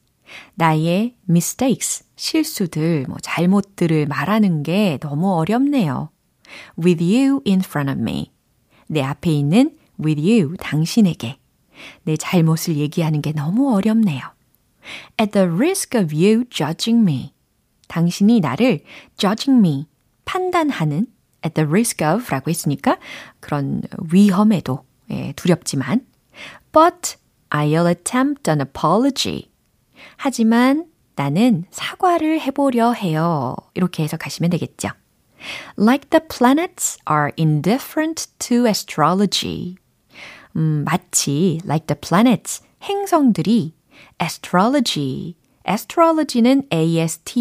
나의 0.54 1.16
mistakes, 1.28 2.04
실수들, 2.16 3.06
뭐 3.08 3.16
잘못들을 3.22 4.06
말하는 4.06 4.62
게 4.62 4.98
너무 5.00 5.32
어렵네요. 5.34 6.10
With 6.82 7.02
you 7.02 7.40
in 7.46 7.60
front 7.60 7.90
of 7.90 8.00
me. 8.00 8.30
내 8.86 9.02
앞에 9.02 9.30
있는 9.30 9.76
with 9.98 10.20
you, 10.20 10.54
당신에게. 10.58 11.38
내 12.02 12.16
잘못을 12.16 12.76
얘기하는 12.76 13.22
게 13.22 13.32
너무 13.32 13.74
어렵네요. 13.74 14.20
At 15.20 15.32
the 15.32 15.48
risk 15.48 15.98
of 15.98 16.14
you 16.14 16.44
judging 16.50 17.02
me. 17.02 17.32
당신이 17.88 18.40
나를 18.40 18.80
judging 19.16 19.58
me, 19.58 19.86
판단하는 20.24 21.06
at 21.44 21.54
the 21.54 21.68
risk 21.68 22.04
of 22.06 22.30
라고 22.30 22.50
했으니까 22.50 22.98
그런 23.40 23.82
위험에도 24.10 24.84
예, 25.10 25.32
두렵지만 25.36 26.06
but 26.72 27.16
I'll 27.50 27.88
attempt 27.88 28.48
an 28.50 28.60
apology. 28.60 29.50
하지만 30.16 30.86
나는 31.16 31.64
사과를 31.70 32.40
해보려 32.40 32.92
해요. 32.92 33.54
이렇게 33.74 34.02
해석하시면 34.04 34.50
되겠죠. 34.50 34.88
Like 35.76 36.08
the 36.10 36.22
planets 36.26 36.98
are 37.10 37.32
indifferent 37.36 38.28
to 38.38 38.66
astrology. 38.66 39.76
음, 40.56 40.84
마치 40.84 41.60
like 41.64 41.86
the 41.86 41.98
planets, 42.00 42.62
행성들이 42.82 43.74
astrology, 44.20 45.34
astrology는 45.68 46.64
A-S-T-R-O-L-O-G-Y 46.72 47.36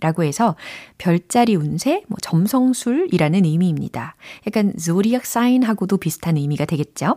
라고 0.00 0.22
해서 0.22 0.56
별자리 0.98 1.56
운세, 1.56 2.04
뭐 2.08 2.18
점성술이라는 2.22 3.44
의미입니다. 3.44 4.14
약간 4.46 4.72
zodiac 4.78 5.22
sign하고도 5.26 5.96
비슷한 5.98 6.36
의미가 6.36 6.64
되겠죠? 6.66 7.16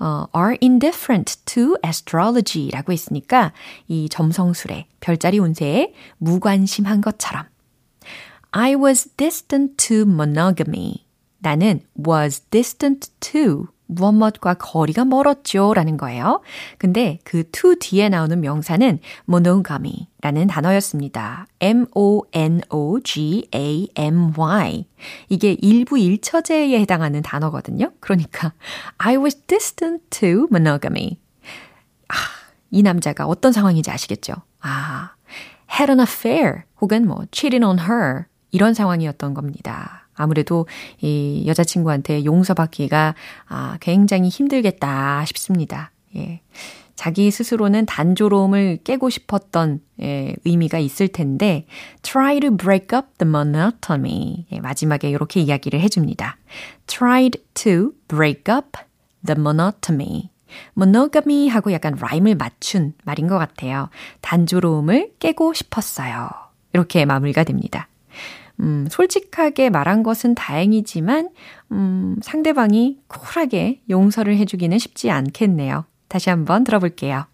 어, 0.00 0.26
are 0.36 0.56
indifferent 0.60 1.36
to 1.44 1.76
astrology 1.84 2.68
라고 2.70 2.92
했으니까 2.92 3.52
이 3.86 4.08
점성술에, 4.08 4.88
별자리 5.00 5.38
운세에 5.38 5.94
무관심한 6.18 7.00
것처럼. 7.00 7.46
I 8.50 8.74
was 8.74 9.08
distant 9.16 9.76
to 9.88 10.02
monogamy. 10.02 11.03
나는 11.44 11.80
was 12.06 12.40
distant 12.48 13.10
to 13.20 13.66
무엇무엇과 13.86 14.54
거리가 14.54 15.04
멀었죠 15.04 15.74
라는 15.74 15.98
거예요. 15.98 16.40
근데 16.78 17.18
그 17.22 17.48
to 17.50 17.74
뒤에 17.78 18.08
나오는 18.08 18.40
명사는 18.40 18.98
monogamy 19.28 20.08
라는 20.22 20.46
단어였습니다. 20.46 21.46
M-O-N-O-G-A-M-Y. 21.60 22.06
이게 25.28 25.52
일부 25.60 25.98
일처제에 25.98 26.80
해당하는 26.80 27.20
단어거든요. 27.20 27.92
그러니까 28.00 28.54
I 28.96 29.18
was 29.18 29.36
distant 29.46 30.02
to 30.08 30.48
monogamy. 30.50 31.18
아, 32.08 32.14
이 32.70 32.82
남자가 32.82 33.26
어떤 33.26 33.52
상황인지 33.52 33.90
아시겠죠? 33.90 34.32
아, 34.60 35.10
had 35.70 35.90
an 35.90 36.00
affair 36.00 36.62
혹은 36.80 37.06
뭐 37.06 37.26
cheating 37.32 37.66
on 37.66 37.80
her 37.80 38.24
이런 38.50 38.72
상황이었던 38.72 39.34
겁니다. 39.34 40.03
아무래도 40.14 40.66
이 41.00 41.44
여자친구한테 41.46 42.24
용서받기가 42.24 43.14
아, 43.48 43.78
굉장히 43.80 44.28
힘들겠다 44.28 45.24
싶습니다. 45.26 45.90
예. 46.16 46.40
자기 46.96 47.30
스스로는 47.30 47.86
단조로움을 47.86 48.78
깨고 48.84 49.10
싶었던 49.10 49.80
예, 50.00 50.34
의미가 50.44 50.78
있을 50.78 51.08
텐데 51.08 51.66
try 52.02 52.40
to 52.40 52.56
break 52.56 52.96
up 52.96 53.08
the 53.18 53.28
monotony. 53.28 54.46
예, 54.52 54.60
마지막에 54.60 55.10
이렇게 55.10 55.40
이야기를 55.40 55.80
해줍니다. 55.80 56.36
tried 56.86 57.42
to 57.54 57.92
break 58.08 58.44
up 58.54 58.78
the 59.26 59.38
monotony. 59.38 60.30
monogamy 60.76 61.48
하고 61.48 61.72
약간 61.72 61.96
라임을 61.98 62.36
맞춘 62.36 62.94
말인 63.04 63.26
것 63.26 63.38
같아요. 63.38 63.88
단조로움을 64.20 65.14
깨고 65.18 65.52
싶었어요. 65.52 66.30
이렇게 66.72 67.04
마무리가 67.04 67.44
됩니다. 67.44 67.88
음, 68.60 68.86
솔직하게 68.90 69.70
말한 69.70 70.02
것은 70.02 70.34
다행이지만, 70.34 71.30
음, 71.72 72.16
상대방이 72.22 72.98
쿨하게 73.08 73.80
용서를 73.90 74.36
해주기는 74.38 74.78
쉽지 74.78 75.10
않겠네요. 75.10 75.84
다시 76.08 76.30
한번 76.30 76.64
들어볼게요. 76.64 77.26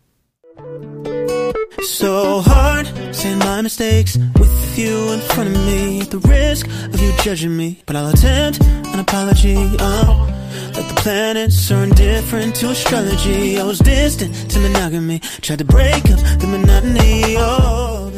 So 1.82 2.40
hard 2.40 2.88
saying 3.12 3.38
my 3.38 3.60
mistakes 3.60 4.18
with 4.38 4.78
you 4.78 5.12
in 5.12 5.20
front 5.20 5.50
of 5.50 5.56
me. 5.66 6.00
The 6.02 6.20
risk 6.28 6.66
of 6.66 7.00
you 7.00 7.12
judging 7.22 7.56
me, 7.56 7.82
but 7.86 7.96
I'll 7.96 8.08
attempt 8.08 8.60
an 8.62 9.00
apology. 9.00 9.56
Oh, 9.80 10.28
like 10.76 10.88
the 10.88 11.00
planets 11.00 11.70
are 11.70 11.84
indifferent 11.84 12.54
to 12.56 12.70
astrology. 12.70 13.58
I 13.58 13.64
was 13.64 13.78
distant 13.78 14.34
to 14.50 14.58
monogamy, 14.60 15.20
tried 15.40 15.58
to 15.60 15.64
break 15.64 16.04
up 16.10 16.20
the 16.38 16.46
monotony. 16.46 17.36
Oh. 17.38 18.09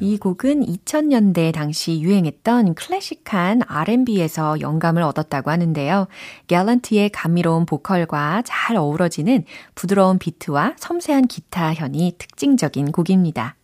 이 0.00 0.18
곡은 0.18 0.66
2000년대 0.66 1.52
당시 1.52 2.00
유행했던 2.00 2.74
클래식한 2.74 3.62
R&B에서 3.66 4.60
영감을 4.60 5.02
얻었다고 5.02 5.50
하는데요. 5.50 6.08
갤런트의 6.48 7.10
감미로운 7.10 7.64
보컬과 7.64 8.42
잘 8.44 8.76
어우러지는 8.76 9.44
부드러운 9.74 10.18
비트와 10.18 10.74
섬세한 10.76 11.26
기타 11.26 11.74
현이 11.74 12.16
특징적인 12.18 12.92
곡입니다. 12.92 13.56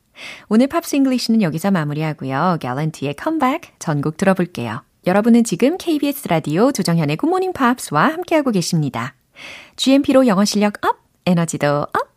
오늘 0.49 0.67
Pops 0.67 0.97
English는 0.97 1.43
여기서 1.43 1.71
마무리하고요. 1.71 2.59
갤런트의 2.61 3.15
컴백 3.15 3.63
전곡 3.79 4.17
들어볼게요. 4.17 4.83
여러분은 5.07 5.45
지금 5.45 5.79
KBS 5.79 6.29
라디오 6.29 6.73
조정현의 6.73 7.17
굿모닝 7.17 7.53
팝스와 7.55 8.09
함께하고 8.13 8.51
계십니다. 8.51 9.15
GMP로 9.77 10.27
영어 10.27 10.45
실력 10.45 10.85
up, 10.85 10.99
에너지도 11.25 11.87
up! 11.93 12.10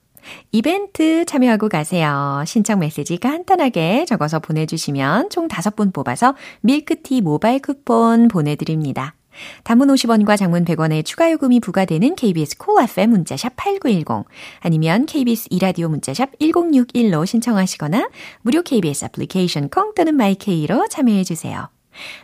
이벤트 0.52 1.26
참여하고 1.26 1.70
가세요. 1.70 2.44
신청 2.46 2.80
메시지 2.80 3.18
간단하게 3.18 4.06
적어서 4.06 4.40
보내주시면 4.40 5.30
총 5.30 5.48
5분 5.48 5.94
뽑아서 5.94 6.36
밀크티 6.62 7.22
모바일 7.22 7.60
쿠폰 7.60 8.28
보내드립니다. 8.28 9.16
단문 9.64 9.88
50원과 9.90 10.38
장문 10.38 10.66
100원의 10.66 11.06
추가 11.06 11.32
요금이 11.32 11.60
부과되는 11.60 12.16
KBS 12.16 12.58
Cool 12.58 12.84
FM 12.90 13.10
문자샵 13.12 13.54
8910 13.56 14.26
아니면 14.60 15.06
KBS 15.06 15.48
이라디오 15.50 15.90
문자샵 15.90 16.38
1061로 16.40 17.26
신청하시거나 17.26 18.10
무료 18.42 18.62
KBS 18.62 19.06
애플리케이션 19.06 19.70
콩 19.70 19.94
또는 19.96 20.16
마이케이로 20.16 20.88
참여해 20.90 21.24
주세요. 21.24 21.70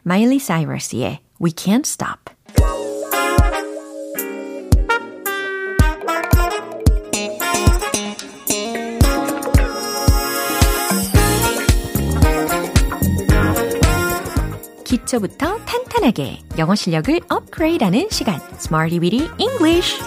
마일리 0.04 0.40
사이러스의 0.40 1.20
We 1.42 1.52
Can't 1.52 1.86
Stop 1.86 2.34
기초부터 14.90 15.60
탄탄하게 15.66 16.40
영어 16.58 16.74
실력을 16.74 17.20
업그레이드하는 17.30 18.08
시간 18.10 18.40
Smarty 18.58 19.00
Weedy 19.00 19.30
English 19.38 20.02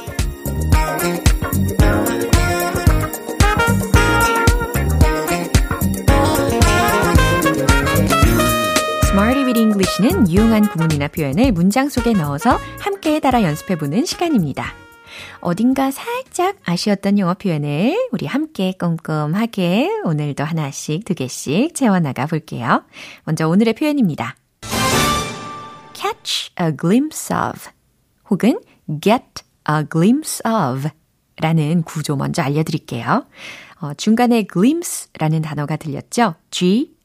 English는 9.55 10.31
유용한 10.31 10.69
구문이나 10.69 11.09
표현을 11.09 11.53
문장 11.53 11.89
속에 11.89 12.15
넣어서 12.15 12.59
함께 12.81 13.21
따라 13.21 13.43
연습해보는 13.43 14.07
시간입니다. 14.07 14.73
어딘가 15.41 15.91
살짝 15.91 16.57
아쉬웠던 16.65 17.19
영어 17.19 17.35
표현을 17.35 18.09
우리 18.13 18.27
함께 18.27 18.73
꼼꼼하게 18.73 19.91
오늘도 20.05 20.43
하나씩 20.43 21.05
두 21.05 21.15
개씩 21.15 21.75
채워나가 21.75 22.27
볼게요. 22.27 22.83
먼저 23.25 23.47
오늘의 23.47 23.75
표현입니다. 23.75 24.37
A 26.63 26.77
glimpse 26.77 27.35
of 27.35 27.71
혹은 28.31 28.61
get 29.01 29.25
a 29.69 29.85
glimpse 29.91 30.41
of 30.47 30.89
라는 31.39 31.83
구조 31.83 32.17
먼저 32.17 32.43
알려드릴게요. 32.43 33.27
어, 33.81 33.95
중간에 33.95 34.45
glimpse라는 34.45 35.43
단어가 35.43 35.77
들렸죠? 35.77 36.35
G-L-I-M-P-S-E 36.51 36.97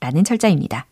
라는 0.00 0.24
철자입니다. 0.24 0.86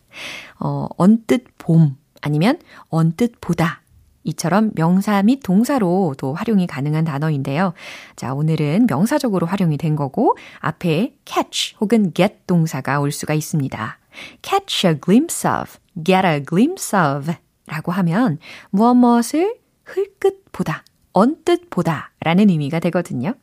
어, 0.59 0.87
언뜻 0.97 1.43
봄 1.57 1.97
아니면 2.21 2.57
언뜻 2.89 3.33
보다 3.41 3.81
이처럼 4.23 4.71
명사 4.75 5.21
및 5.23 5.41
동사로도 5.43 6.33
활용이 6.33 6.67
가능한 6.67 7.05
단어인데요. 7.05 7.73
자, 8.15 8.33
오늘은 8.33 8.87
명사적으로 8.87 9.45
활용이 9.45 9.77
된 9.77 9.95
거고 9.95 10.35
앞에 10.59 11.15
catch 11.25 11.75
혹은 11.79 12.13
get 12.13 12.35
동사가 12.47 12.99
올 12.99 13.11
수가 13.11 13.33
있습니다. 13.33 13.99
Catch 14.41 14.87
a 14.87 14.99
glimpse 14.99 15.47
of, 15.47 15.77
get 16.03 16.25
a 16.25 16.43
glimpse 16.43 16.97
of 16.97 17.33
라고 17.67 17.91
하면 17.91 18.39
무엇 18.69 18.95
무엇을 18.95 19.57
흘끗 19.83 20.45
보다, 20.51 20.83
언뜻 21.13 21.69
보다 21.69 22.11
라는 22.21 22.49
의미가 22.49 22.79
되거든요. 22.79 23.33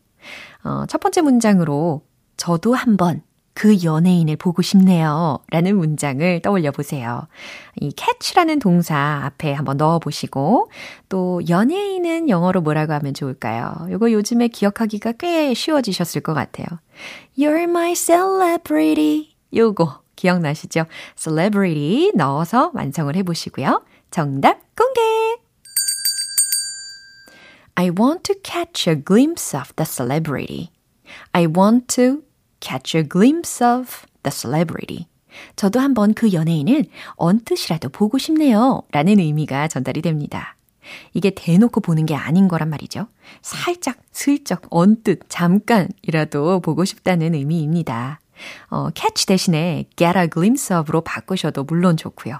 어, 0.64 0.84
첫 0.88 1.00
번째 1.00 1.22
문장으로 1.22 2.02
저도 2.36 2.74
한번 2.74 3.22
그 3.54 3.82
연예인을 3.84 4.36
보고 4.36 4.62
싶네요. 4.62 5.38
라는 5.50 5.76
문장을 5.76 6.40
떠올려 6.40 6.70
보세요. 6.70 7.26
이 7.80 7.92
catch라는 7.94 8.58
동사 8.58 9.22
앞에 9.24 9.52
한번 9.52 9.76
넣어 9.76 9.98
보시고, 9.98 10.70
또 11.08 11.40
연예인은 11.48 12.30
영어로 12.30 12.62
뭐라고 12.62 12.94
하면 12.94 13.12
좋을까요? 13.12 13.88
이거 13.90 14.10
요즘에 14.10 14.48
기억하기가 14.48 15.12
꽤 15.12 15.52
쉬워지셨을 15.52 16.22
것 16.22 16.32
같아요. 16.32 16.66
You're 17.36 17.64
my 17.64 17.94
celebrity. 17.94 19.34
요거 19.54 20.01
기억나시죠? 20.22 20.86
celebrity 21.16 22.12
넣어서 22.14 22.70
완성을 22.74 23.14
해 23.16 23.22
보시고요. 23.24 23.82
정답 24.10 24.60
공개! 24.76 25.00
I 27.74 27.90
want 27.98 28.22
to 28.24 28.36
catch 28.44 28.88
a 28.88 29.02
glimpse 29.02 29.58
of 29.58 29.72
the 29.74 29.84
celebrity. 29.84 30.70
I 31.32 31.46
want 31.46 31.86
to 31.96 32.22
catch 32.60 32.96
a 32.96 33.02
glimpse 33.02 33.64
of 33.66 34.06
the 34.22 34.30
celebrity. 34.30 35.08
저도 35.56 35.80
한번 35.80 36.14
그 36.14 36.32
연예인을 36.32 36.84
언뜻이라도 37.16 37.88
보고 37.88 38.18
싶네요. 38.18 38.82
라는 38.92 39.18
의미가 39.18 39.68
전달이 39.68 40.02
됩니다. 40.02 40.56
이게 41.14 41.30
대놓고 41.30 41.80
보는 41.80 42.06
게 42.06 42.14
아닌 42.14 42.48
거란 42.48 42.68
말이죠. 42.68 43.08
살짝, 43.40 43.98
슬쩍, 44.12 44.62
언뜻, 44.70 45.20
잠깐이라도 45.28 46.60
보고 46.60 46.84
싶다는 46.84 47.34
의미입니다. 47.34 48.20
어, 48.70 48.88
catch 48.94 49.26
대신에 49.26 49.86
get 49.96 50.18
a 50.18 50.28
glimpse 50.28 50.76
of로 50.76 51.00
바꾸셔도 51.00 51.64
물론 51.64 51.96
좋고요. 51.96 52.38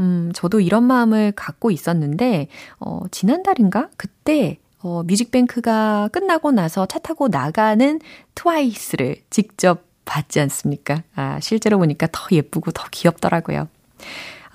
음, 0.00 0.30
저도 0.34 0.60
이런 0.60 0.84
마음을 0.84 1.32
갖고 1.32 1.70
있었는데, 1.70 2.48
어, 2.80 3.00
지난달인가? 3.10 3.88
그때, 3.96 4.58
어, 4.80 5.02
뮤직뱅크가 5.04 6.08
끝나고 6.12 6.52
나서 6.52 6.86
차 6.86 6.98
타고 6.98 7.28
나가는 7.28 8.00
트와이스를 8.34 9.16
직접 9.30 9.84
봤지 10.04 10.40
않습니까? 10.40 11.02
아, 11.14 11.40
실제로 11.40 11.78
보니까 11.78 12.06
더 12.12 12.26
예쁘고 12.30 12.72
더 12.72 12.84
귀엽더라고요. 12.90 13.68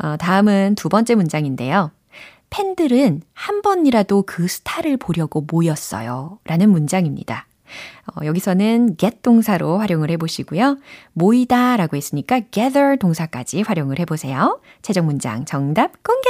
어, 0.03 0.17
다음은 0.17 0.75
두 0.75 0.89
번째 0.89 1.15
문장인데요. 1.15 1.91
팬들은 2.51 3.21
한 3.33 3.61
번이라도 3.61 4.23
그 4.25 4.47
스타를 4.47 4.97
보려고 4.97 5.41
모였어요. 5.41 6.39
라는 6.45 6.69
문장입니다. 6.69 7.47
어, 8.07 8.25
여기서는 8.25 8.97
get 8.97 9.21
동사로 9.21 9.77
활용을 9.79 10.09
해보시고요. 10.11 10.77
모이다 11.13 11.77
라고 11.77 11.97
했으니까 11.97 12.41
gather 12.51 12.97
동사까지 12.97 13.61
활용을 13.61 13.99
해보세요. 13.99 14.61
최종 14.81 15.05
문장 15.05 15.45
정답 15.45 16.03
공개! 16.03 16.29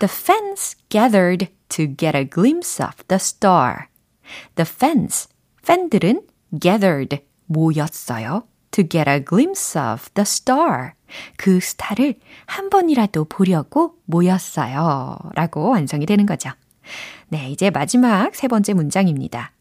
The 0.00 0.08
fans 0.10 0.76
gathered 0.88 1.48
to 1.70 1.86
get 1.86 2.16
a 2.16 2.24
glimpse 2.24 2.80
of 2.84 2.94
the 3.08 3.16
star. 3.16 3.88
The 4.54 4.66
fans, 4.68 5.28
팬들은 5.66 6.22
gathered, 6.60 7.20
모였어요. 7.46 8.44
To 8.72 8.84
get 8.88 9.10
a 9.10 9.24
glimpse 9.24 9.80
of 9.80 10.10
the 10.14 10.22
star. 10.22 10.92
그 11.36 11.60
스타를 11.60 12.14
한 12.46 12.70
번이라도 12.70 13.24
보려고 13.24 13.94
모였어요. 14.04 15.16
라고 15.34 15.70
완성이 15.70 16.06
되는 16.06 16.26
거죠. 16.26 16.50
네, 17.28 17.50
이제 17.50 17.70
마지막 17.70 18.34
세 18.34 18.48
번째 18.48 18.74
문장입니다. 18.74 19.52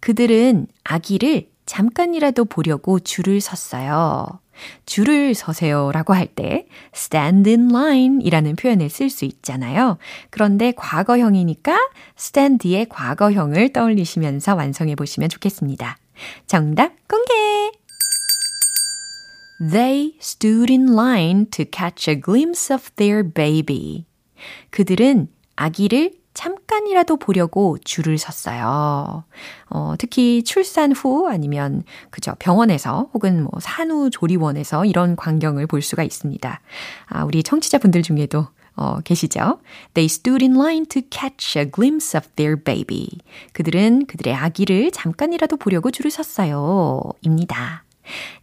그들은 0.00 0.66
아기를 0.84 1.48
잠깐이라도 1.66 2.46
보려고 2.46 2.98
줄을 2.98 3.40
섰어요. 3.40 4.40
줄을 4.84 5.34
서세요 5.34 5.90
라고 5.92 6.12
할 6.12 6.26
때 6.26 6.66
stand 6.94 7.48
in 7.48 7.70
line 7.70 8.18
이라는 8.22 8.56
표현을 8.56 8.90
쓸 8.90 9.08
수 9.08 9.24
있잖아요. 9.24 9.96
그런데 10.30 10.72
과거형이니까 10.72 11.78
stand의 12.18 12.88
과거형을 12.88 13.72
떠올리시면서 13.72 14.54
완성해 14.54 14.94
보시면 14.96 15.28
좋겠습니다. 15.28 15.96
정답 16.46 16.92
공개! 17.08 17.32
They 19.70 20.16
stood 20.20 20.72
in 20.72 20.92
line 20.92 21.46
to 21.50 21.64
catch 21.70 22.10
a 22.10 22.20
glimpse 22.20 22.74
of 22.74 22.90
their 22.96 23.22
baby. 23.22 24.06
그들은 24.70 25.28
아기를 25.56 26.19
잠깐이라도 26.40 27.18
보려고 27.18 27.76
줄을 27.84 28.16
섰어요. 28.16 29.24
어, 29.68 29.94
특히 29.98 30.42
출산 30.42 30.90
후 30.92 31.28
아니면 31.28 31.82
그죠 32.08 32.34
병원에서 32.38 33.10
혹은 33.12 33.42
뭐 33.42 33.52
산후조리원에서 33.60 34.86
이런 34.86 35.16
광경을 35.16 35.66
볼 35.66 35.82
수가 35.82 36.02
있습니다. 36.02 36.60
아, 37.08 37.24
우리 37.24 37.42
청취자분들 37.42 38.02
중에도 38.02 38.46
어, 38.74 39.00
계시죠? 39.00 39.60
They 39.92 40.06
stood 40.06 40.42
in 40.42 40.56
line 40.56 40.86
to 40.86 41.02
catch 41.10 41.58
a 41.58 41.70
glimpse 41.70 42.18
of 42.18 42.26
their 42.36 42.56
baby. 42.56 43.10
그들은 43.52 44.06
그들의 44.06 44.32
아기를 44.34 44.92
잠깐이라도 44.92 45.58
보려고 45.58 45.90
줄을 45.90 46.10
섰어요. 46.10 47.02
입니다. 47.20 47.84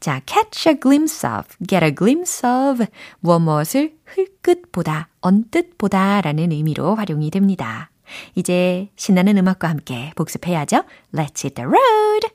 자, 0.01 0.21
catch 0.27 0.69
a 0.69 0.79
glimpse 0.79 1.27
of, 1.27 1.47
get 1.67 1.85
a 1.85 1.95
glimpse 1.95 2.47
of, 2.47 2.87
무엇 3.21 3.41
무엇을 3.41 3.95
흘끗 4.05 4.73
보다, 4.73 5.09
언뜻 5.21 5.79
보다 5.79 6.21
라는 6.21 6.51
의미로 6.51 6.95
활용이 6.95 7.31
됩니다. 7.31 7.91
이제 8.35 8.91
신나는 8.97 9.39
음악과 9.39 9.69
함께 9.69 10.13
복습해야죠. 10.17 10.85
Let's 11.15 11.45
hit 11.45 11.55
the 11.55 11.67
road! 11.67 12.29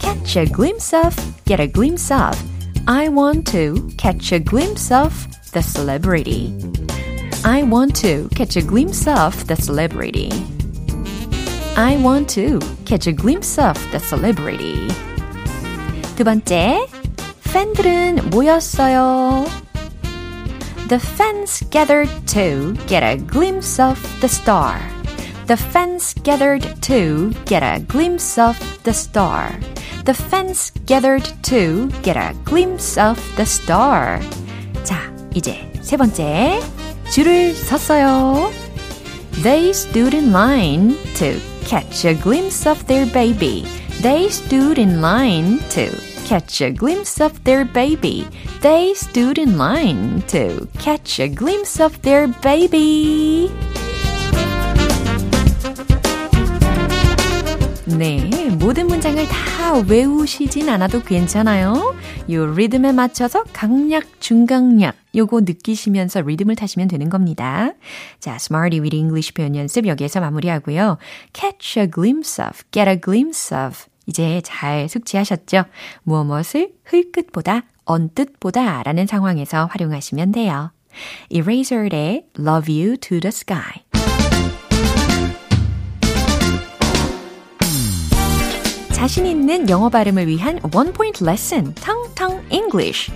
Catch 0.00 0.38
a 0.38 0.46
glimpse 0.46 0.96
of, 0.96 1.14
get 1.44 1.60
a 1.60 1.70
glimpse 1.70 2.12
of. 2.12 2.36
I 2.86 3.08
want 3.08 3.50
to 3.52 3.88
catch 3.96 4.32
a 4.32 4.40
glimpse 4.40 4.92
of 4.92 5.12
the 5.52 5.62
celebrity. 5.62 6.52
I 7.44 7.62
want 7.62 7.94
to 8.02 8.28
catch 8.34 8.56
a 8.56 8.62
glimpse 8.62 9.06
of 9.06 9.46
the 9.46 9.56
celebrity. 9.56 10.30
I 11.76 11.96
want 11.96 12.28
to 12.34 12.58
catch 12.84 13.06
a 13.06 13.12
glimpse 13.12 13.58
of 13.58 13.78
the 13.90 13.98
celebrity. 13.98 14.88
두 16.16 16.24
번째, 16.24 16.86
팬들은 17.52 18.30
모였어요. 18.30 19.46
The 20.88 21.00
fans 21.00 21.64
gathered 21.70 22.10
to 22.26 22.74
get 22.86 23.02
a 23.02 23.16
glimpse 23.16 23.80
of 23.80 23.98
the 24.20 24.28
star. 24.28 24.78
The 25.46 25.56
fans 25.56 26.14
gathered 26.22 26.62
to 26.82 27.32
get 27.46 27.62
a 27.62 27.80
glimpse 27.80 28.38
of 28.38 28.58
the 28.84 28.92
star. 28.92 29.58
The 30.04 30.14
fans 30.14 30.72
gathered 30.86 31.24
to 31.44 31.88
get 32.02 32.18
a 32.18 32.34
glimpse 32.44 33.00
of 33.00 33.18
the 33.36 33.46
star. 33.46 34.20
자, 34.84 35.12
이제 35.34 35.70
세 35.80 35.96
번째. 35.96 36.60
줄을 37.10 37.54
섰어요. 37.54 38.50
They 39.42 39.70
stood 39.70 40.14
in 40.14 40.30
line 40.30 40.96
to 41.14 41.40
catch 41.67 42.05
a 42.05 42.13
glimpse 42.13 42.65
of 42.65 42.79
their 42.87 43.05
baby. 43.05 43.67
They 43.99 44.29
stood 44.29 44.79
in 44.79 45.01
line 45.01 45.59
to 45.75 45.91
catch 46.23 46.61
a 46.61 46.71
glimpse 46.71 47.19
of 47.19 47.43
their 47.43 47.65
baby. 47.65 48.25
They 48.61 48.93
stood 48.93 49.37
in 49.37 49.57
line 49.57 50.23
to 50.27 50.65
catch 50.79 51.19
a 51.19 51.27
glimpse 51.27 51.81
of 51.81 52.01
their 52.03 52.27
baby. 52.27 53.51
네, 57.95 58.49
모든 58.49 58.87
문장을 58.87 59.25
다 59.27 59.79
외우시진 59.87 60.67
않아도 60.67 61.01
괜찮아요. 61.01 61.95
요 62.29 62.45
리듬에 62.53 62.91
맞춰서 62.91 63.43
강약, 63.53 64.19
중강약 64.19 64.95
요거 65.15 65.41
느끼시면서 65.41 66.21
리듬을 66.21 66.55
타시면 66.57 66.89
되는 66.89 67.09
겁니다. 67.09 67.71
자, 68.19 68.35
Smarty 68.35 68.81
with 68.81 68.95
English 68.95 69.33
표현 69.33 69.55
연습 69.55 69.87
여기에서 69.87 70.19
마무리하고요. 70.19 70.97
Catch 71.31 71.79
a 71.79 71.89
glimpse 71.89 72.43
of, 72.43 72.63
get 72.71 72.89
a 72.89 72.99
glimpse 72.99 73.57
of. 73.57 73.85
이제 74.05 74.41
잘 74.43 74.89
숙지하셨죠? 74.89 75.63
무엇 76.03 76.25
무엇을 76.25 76.73
흘끗보다, 76.83 77.63
언뜻보다 77.85 78.83
라는 78.83 79.07
상황에서 79.07 79.65
활용하시면 79.67 80.33
돼요. 80.33 80.71
Eraser의 81.29 82.25
Love 82.37 82.81
You 82.81 82.97
to 82.97 83.19
the 83.19 83.29
Sky. 83.29 83.86
자신 88.97 89.27
있는 89.27 89.69
영어 89.69 89.89
발음을 89.89 90.25
위한 90.25 90.59
원 90.73 90.91
포인트 90.91 91.23
레슨, 91.23 91.71
텅텅 91.75 92.43
English. 92.49 93.11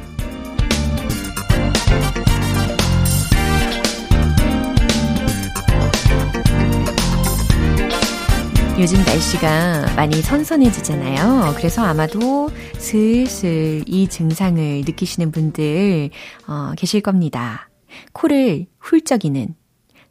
요즘 8.79 8.99
날씨가 9.03 9.95
많이 9.95 10.21
선선해지잖아요. 10.21 11.55
그래서 11.57 11.83
아마도 11.83 12.51
슬슬 12.77 13.83
이 13.87 14.07
증상을 14.07 14.83
느끼시는 14.85 15.31
분들 15.31 16.11
어, 16.47 16.73
계실 16.77 17.01
겁니다. 17.01 17.71
코를 18.13 18.67
훌쩍이는, 18.77 19.55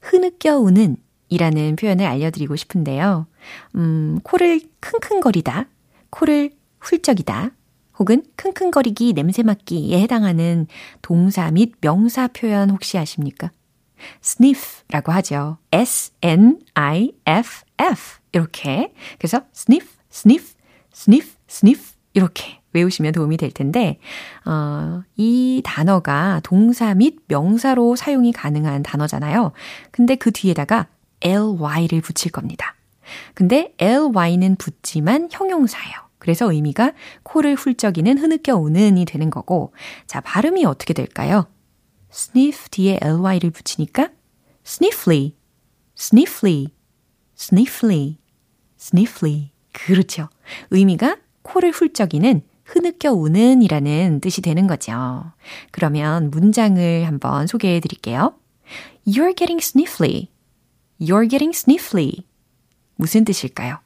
흐느껴 0.01 0.59
우는 0.59 0.97
이라는 1.29 1.77
표현을 1.77 2.07
알려드리고 2.07 2.57
싶은데요. 2.57 3.30
음, 3.75 4.21
코를 4.23 4.61
킁킁거리다, 4.81 5.67
코를 6.11 6.51
훌쩍이다, 6.81 7.51
혹은 7.99 8.25
킁킁거리기, 8.37 9.13
냄새 9.13 9.43
맡기에 9.43 10.01
해당하는 10.01 10.67
동사 11.03 11.51
및 11.51 11.75
명사 11.81 12.29
표현 12.29 12.71
혹시 12.71 12.97
아십니까? 12.97 13.51
sniff라고 14.25 15.13
하죠. 15.13 15.59
S-N-I-F-F. 15.71 16.61
이렇게. 18.33 18.95
그래서 19.19 19.43
sniff, 19.55 19.89
sniff, 20.11 20.55
sniff, 20.95 21.37
sniff. 21.49 21.95
이렇게 22.15 22.61
외우시면 22.73 23.13
도움이 23.13 23.37
될 23.37 23.51
텐데, 23.51 23.99
어, 24.47 25.03
이 25.17 25.61
단어가 25.65 26.41
동사 26.43 26.95
및 26.95 27.17
명사로 27.29 27.97
사용이 27.97 28.33
가능한 28.33 28.83
단어잖아요. 28.83 29.53
근데 29.91 30.15
그 30.15 30.31
뒤에다가 30.31 30.87
ly를 31.21 32.01
붙일 32.01 32.33
겁니다. 32.33 32.75
근데 33.35 33.75
ly는 33.79 34.57
붙지만 34.57 35.29
형용사예요. 35.31 36.11
그래서 36.19 36.53
의미가 36.53 36.93
코를 37.23 37.55
훌쩍이는 37.55 38.19
흐느껴 38.19 38.55
오는이 38.57 39.07
되는 39.07 39.31
거고, 39.31 39.73
자, 40.07 40.21
발음이 40.21 40.65
어떻게 40.67 40.93
될까요? 40.93 41.47
sniff 42.13 42.69
뒤에 42.71 42.99
ly를 43.03 43.51
붙이니까 43.51 44.11
sniffly, 44.67 45.35
sniffly, 45.97 46.69
sniffly, 47.37 48.19
sniffly. 48.79 49.51
그렇죠. 49.73 50.29
의미가 50.71 51.17
코를 51.43 51.71
훌쩍이는 51.71 52.43
흐느껴 52.65 53.13
우는 53.13 53.63
이라는 53.63 54.21
뜻이 54.21 54.43
되는 54.43 54.67
거죠. 54.67 55.25
그러면 55.71 56.31
문장을 56.31 57.07
한번 57.07 57.47
소개해 57.47 57.81
드릴게요. 57.81 58.35
You're 59.07 59.35
getting 59.37 59.59
sniffly. 59.59 60.29
You're 61.01 61.29
getting 61.29 61.57
sniffly. 61.57 62.25
무슨 63.01 63.25
뜻일까요? 63.25 63.79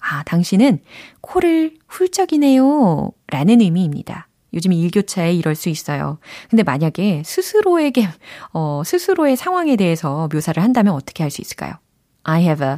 아, 0.00 0.22
당신은 0.24 0.80
코를 1.20 1.76
훌쩍이네요. 1.86 3.10
라는 3.28 3.60
의미입니다. 3.60 4.28
요즘 4.54 4.72
일교차에 4.72 5.34
이럴 5.34 5.54
수 5.54 5.68
있어요. 5.68 6.18
근데 6.48 6.62
만약에 6.62 7.22
스스로에게, 7.24 8.08
어, 8.52 8.82
스스로의 8.84 9.36
상황에 9.36 9.76
대해서 9.76 10.28
묘사를 10.32 10.62
한다면 10.62 10.94
어떻게 10.94 11.22
할 11.22 11.30
수 11.30 11.40
있을까요? 11.40 11.74
I 12.22 12.42
have 12.42 12.66
a 12.66 12.76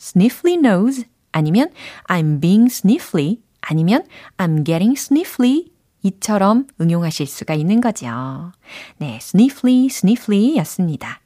sniffly 0.00 0.54
nose 0.54 1.04
아니면 1.32 1.70
I'm 2.08 2.40
being 2.40 2.66
sniffly 2.72 3.40
아니면 3.60 4.04
I'm 4.38 4.64
getting 4.64 4.98
sniffly 4.98 5.66
이처럼 6.02 6.66
응용하실 6.80 7.26
수가 7.26 7.54
있는 7.54 7.80
거죠. 7.80 8.52
네, 8.98 9.16
sniffly, 9.20 9.86
sniffly 9.86 10.56
였습니다. 10.58 11.20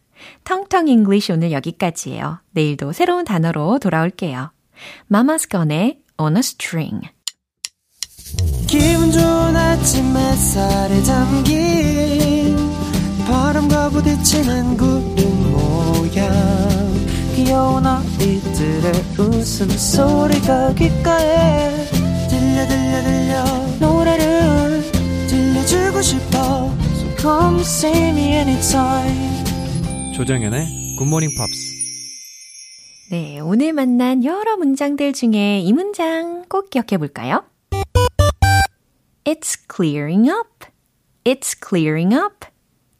통통 0.44 0.88
English 0.88 1.32
오늘 1.32 1.52
여기까지예요. 1.52 2.40
내일도 2.52 2.92
새로운 2.92 3.24
단어로 3.24 3.78
돌아올게요. 3.78 4.52
마마스 5.06 5.48
건의 5.48 6.00
On 6.20 6.36
a 6.36 6.40
String. 6.40 7.08
기분 8.66 9.10
좋은 9.10 9.56
아침 9.56 10.16
햇살에 10.16 11.02
담긴 11.02 12.56
바람과 13.26 13.90
부딪히는 13.90 14.76
구름 14.76 15.52
모양. 15.52 16.30
귀여운 17.34 17.86
아이들의 17.86 18.92
웃음소리가 19.18 20.74
귓가에 20.74 21.86
들려 22.28 22.66
들려 22.68 23.02
들려. 23.02 23.44
노래를 23.80 24.82
들려주고 25.28 26.02
싶어. 26.02 26.70
So 26.94 27.16
come 27.16 27.60
see 27.60 28.10
me 28.10 28.34
anytime 28.34 29.39
조정연의 30.20 30.96
굿모닝 30.98 31.30
팝스 31.34 31.74
네, 33.10 33.40
오늘 33.40 33.72
만난 33.72 34.22
여러 34.22 34.58
문장들 34.58 35.14
중에 35.14 35.60
이 35.60 35.72
문장 35.72 36.44
꼭 36.46 36.68
기억해 36.68 36.98
볼까요? 36.98 37.42
It's 39.24 39.58
clearing 39.74 40.28
up. 40.28 40.66
It's 41.24 41.56
clearing 41.66 42.14
up. 42.14 42.48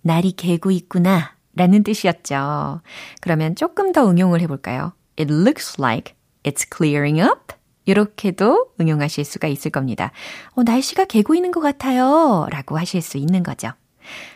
날이 0.00 0.32
개고 0.32 0.70
있구나. 0.70 1.36
라는 1.54 1.82
뜻이었죠. 1.82 2.80
그러면 3.20 3.54
조금 3.54 3.92
더 3.92 4.08
응용을 4.08 4.40
해 4.40 4.46
볼까요? 4.46 4.94
It 5.18 5.30
looks 5.30 5.76
like 5.78 6.14
it's 6.44 6.66
clearing 6.74 7.20
up. 7.20 7.54
이렇게도 7.84 8.68
응용하실 8.80 9.26
수가 9.26 9.46
있을 9.48 9.70
겁니다. 9.70 10.10
어, 10.52 10.62
날씨가 10.62 11.04
개고 11.04 11.34
있는 11.34 11.50
것 11.50 11.60
같아요. 11.60 12.46
라고 12.50 12.78
하실 12.78 13.02
수 13.02 13.18
있는 13.18 13.42
거죠. 13.42 13.72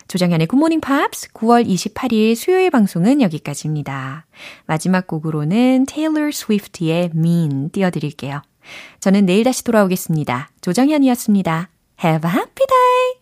조정현의 0.08 0.46
굿모닝 0.46 0.80
팝스 0.80 1.32
9월 1.32 1.66
28일 1.66 2.34
수요일 2.34 2.70
방송은 2.70 3.20
여기까지입니다. 3.22 4.26
마지막 4.66 5.06
곡으로는 5.06 5.86
테일러 5.86 6.30
스위프트의 6.30 7.10
Mean 7.14 7.70
띄워드릴게요. 7.70 8.42
저는 9.00 9.26
내일 9.26 9.44
다시 9.44 9.64
돌아오겠습니다. 9.64 10.50
조정현이었습니다. 10.60 11.68
Have 12.02 12.30
a 12.30 12.36
happy 12.36 12.66
day! 12.66 13.14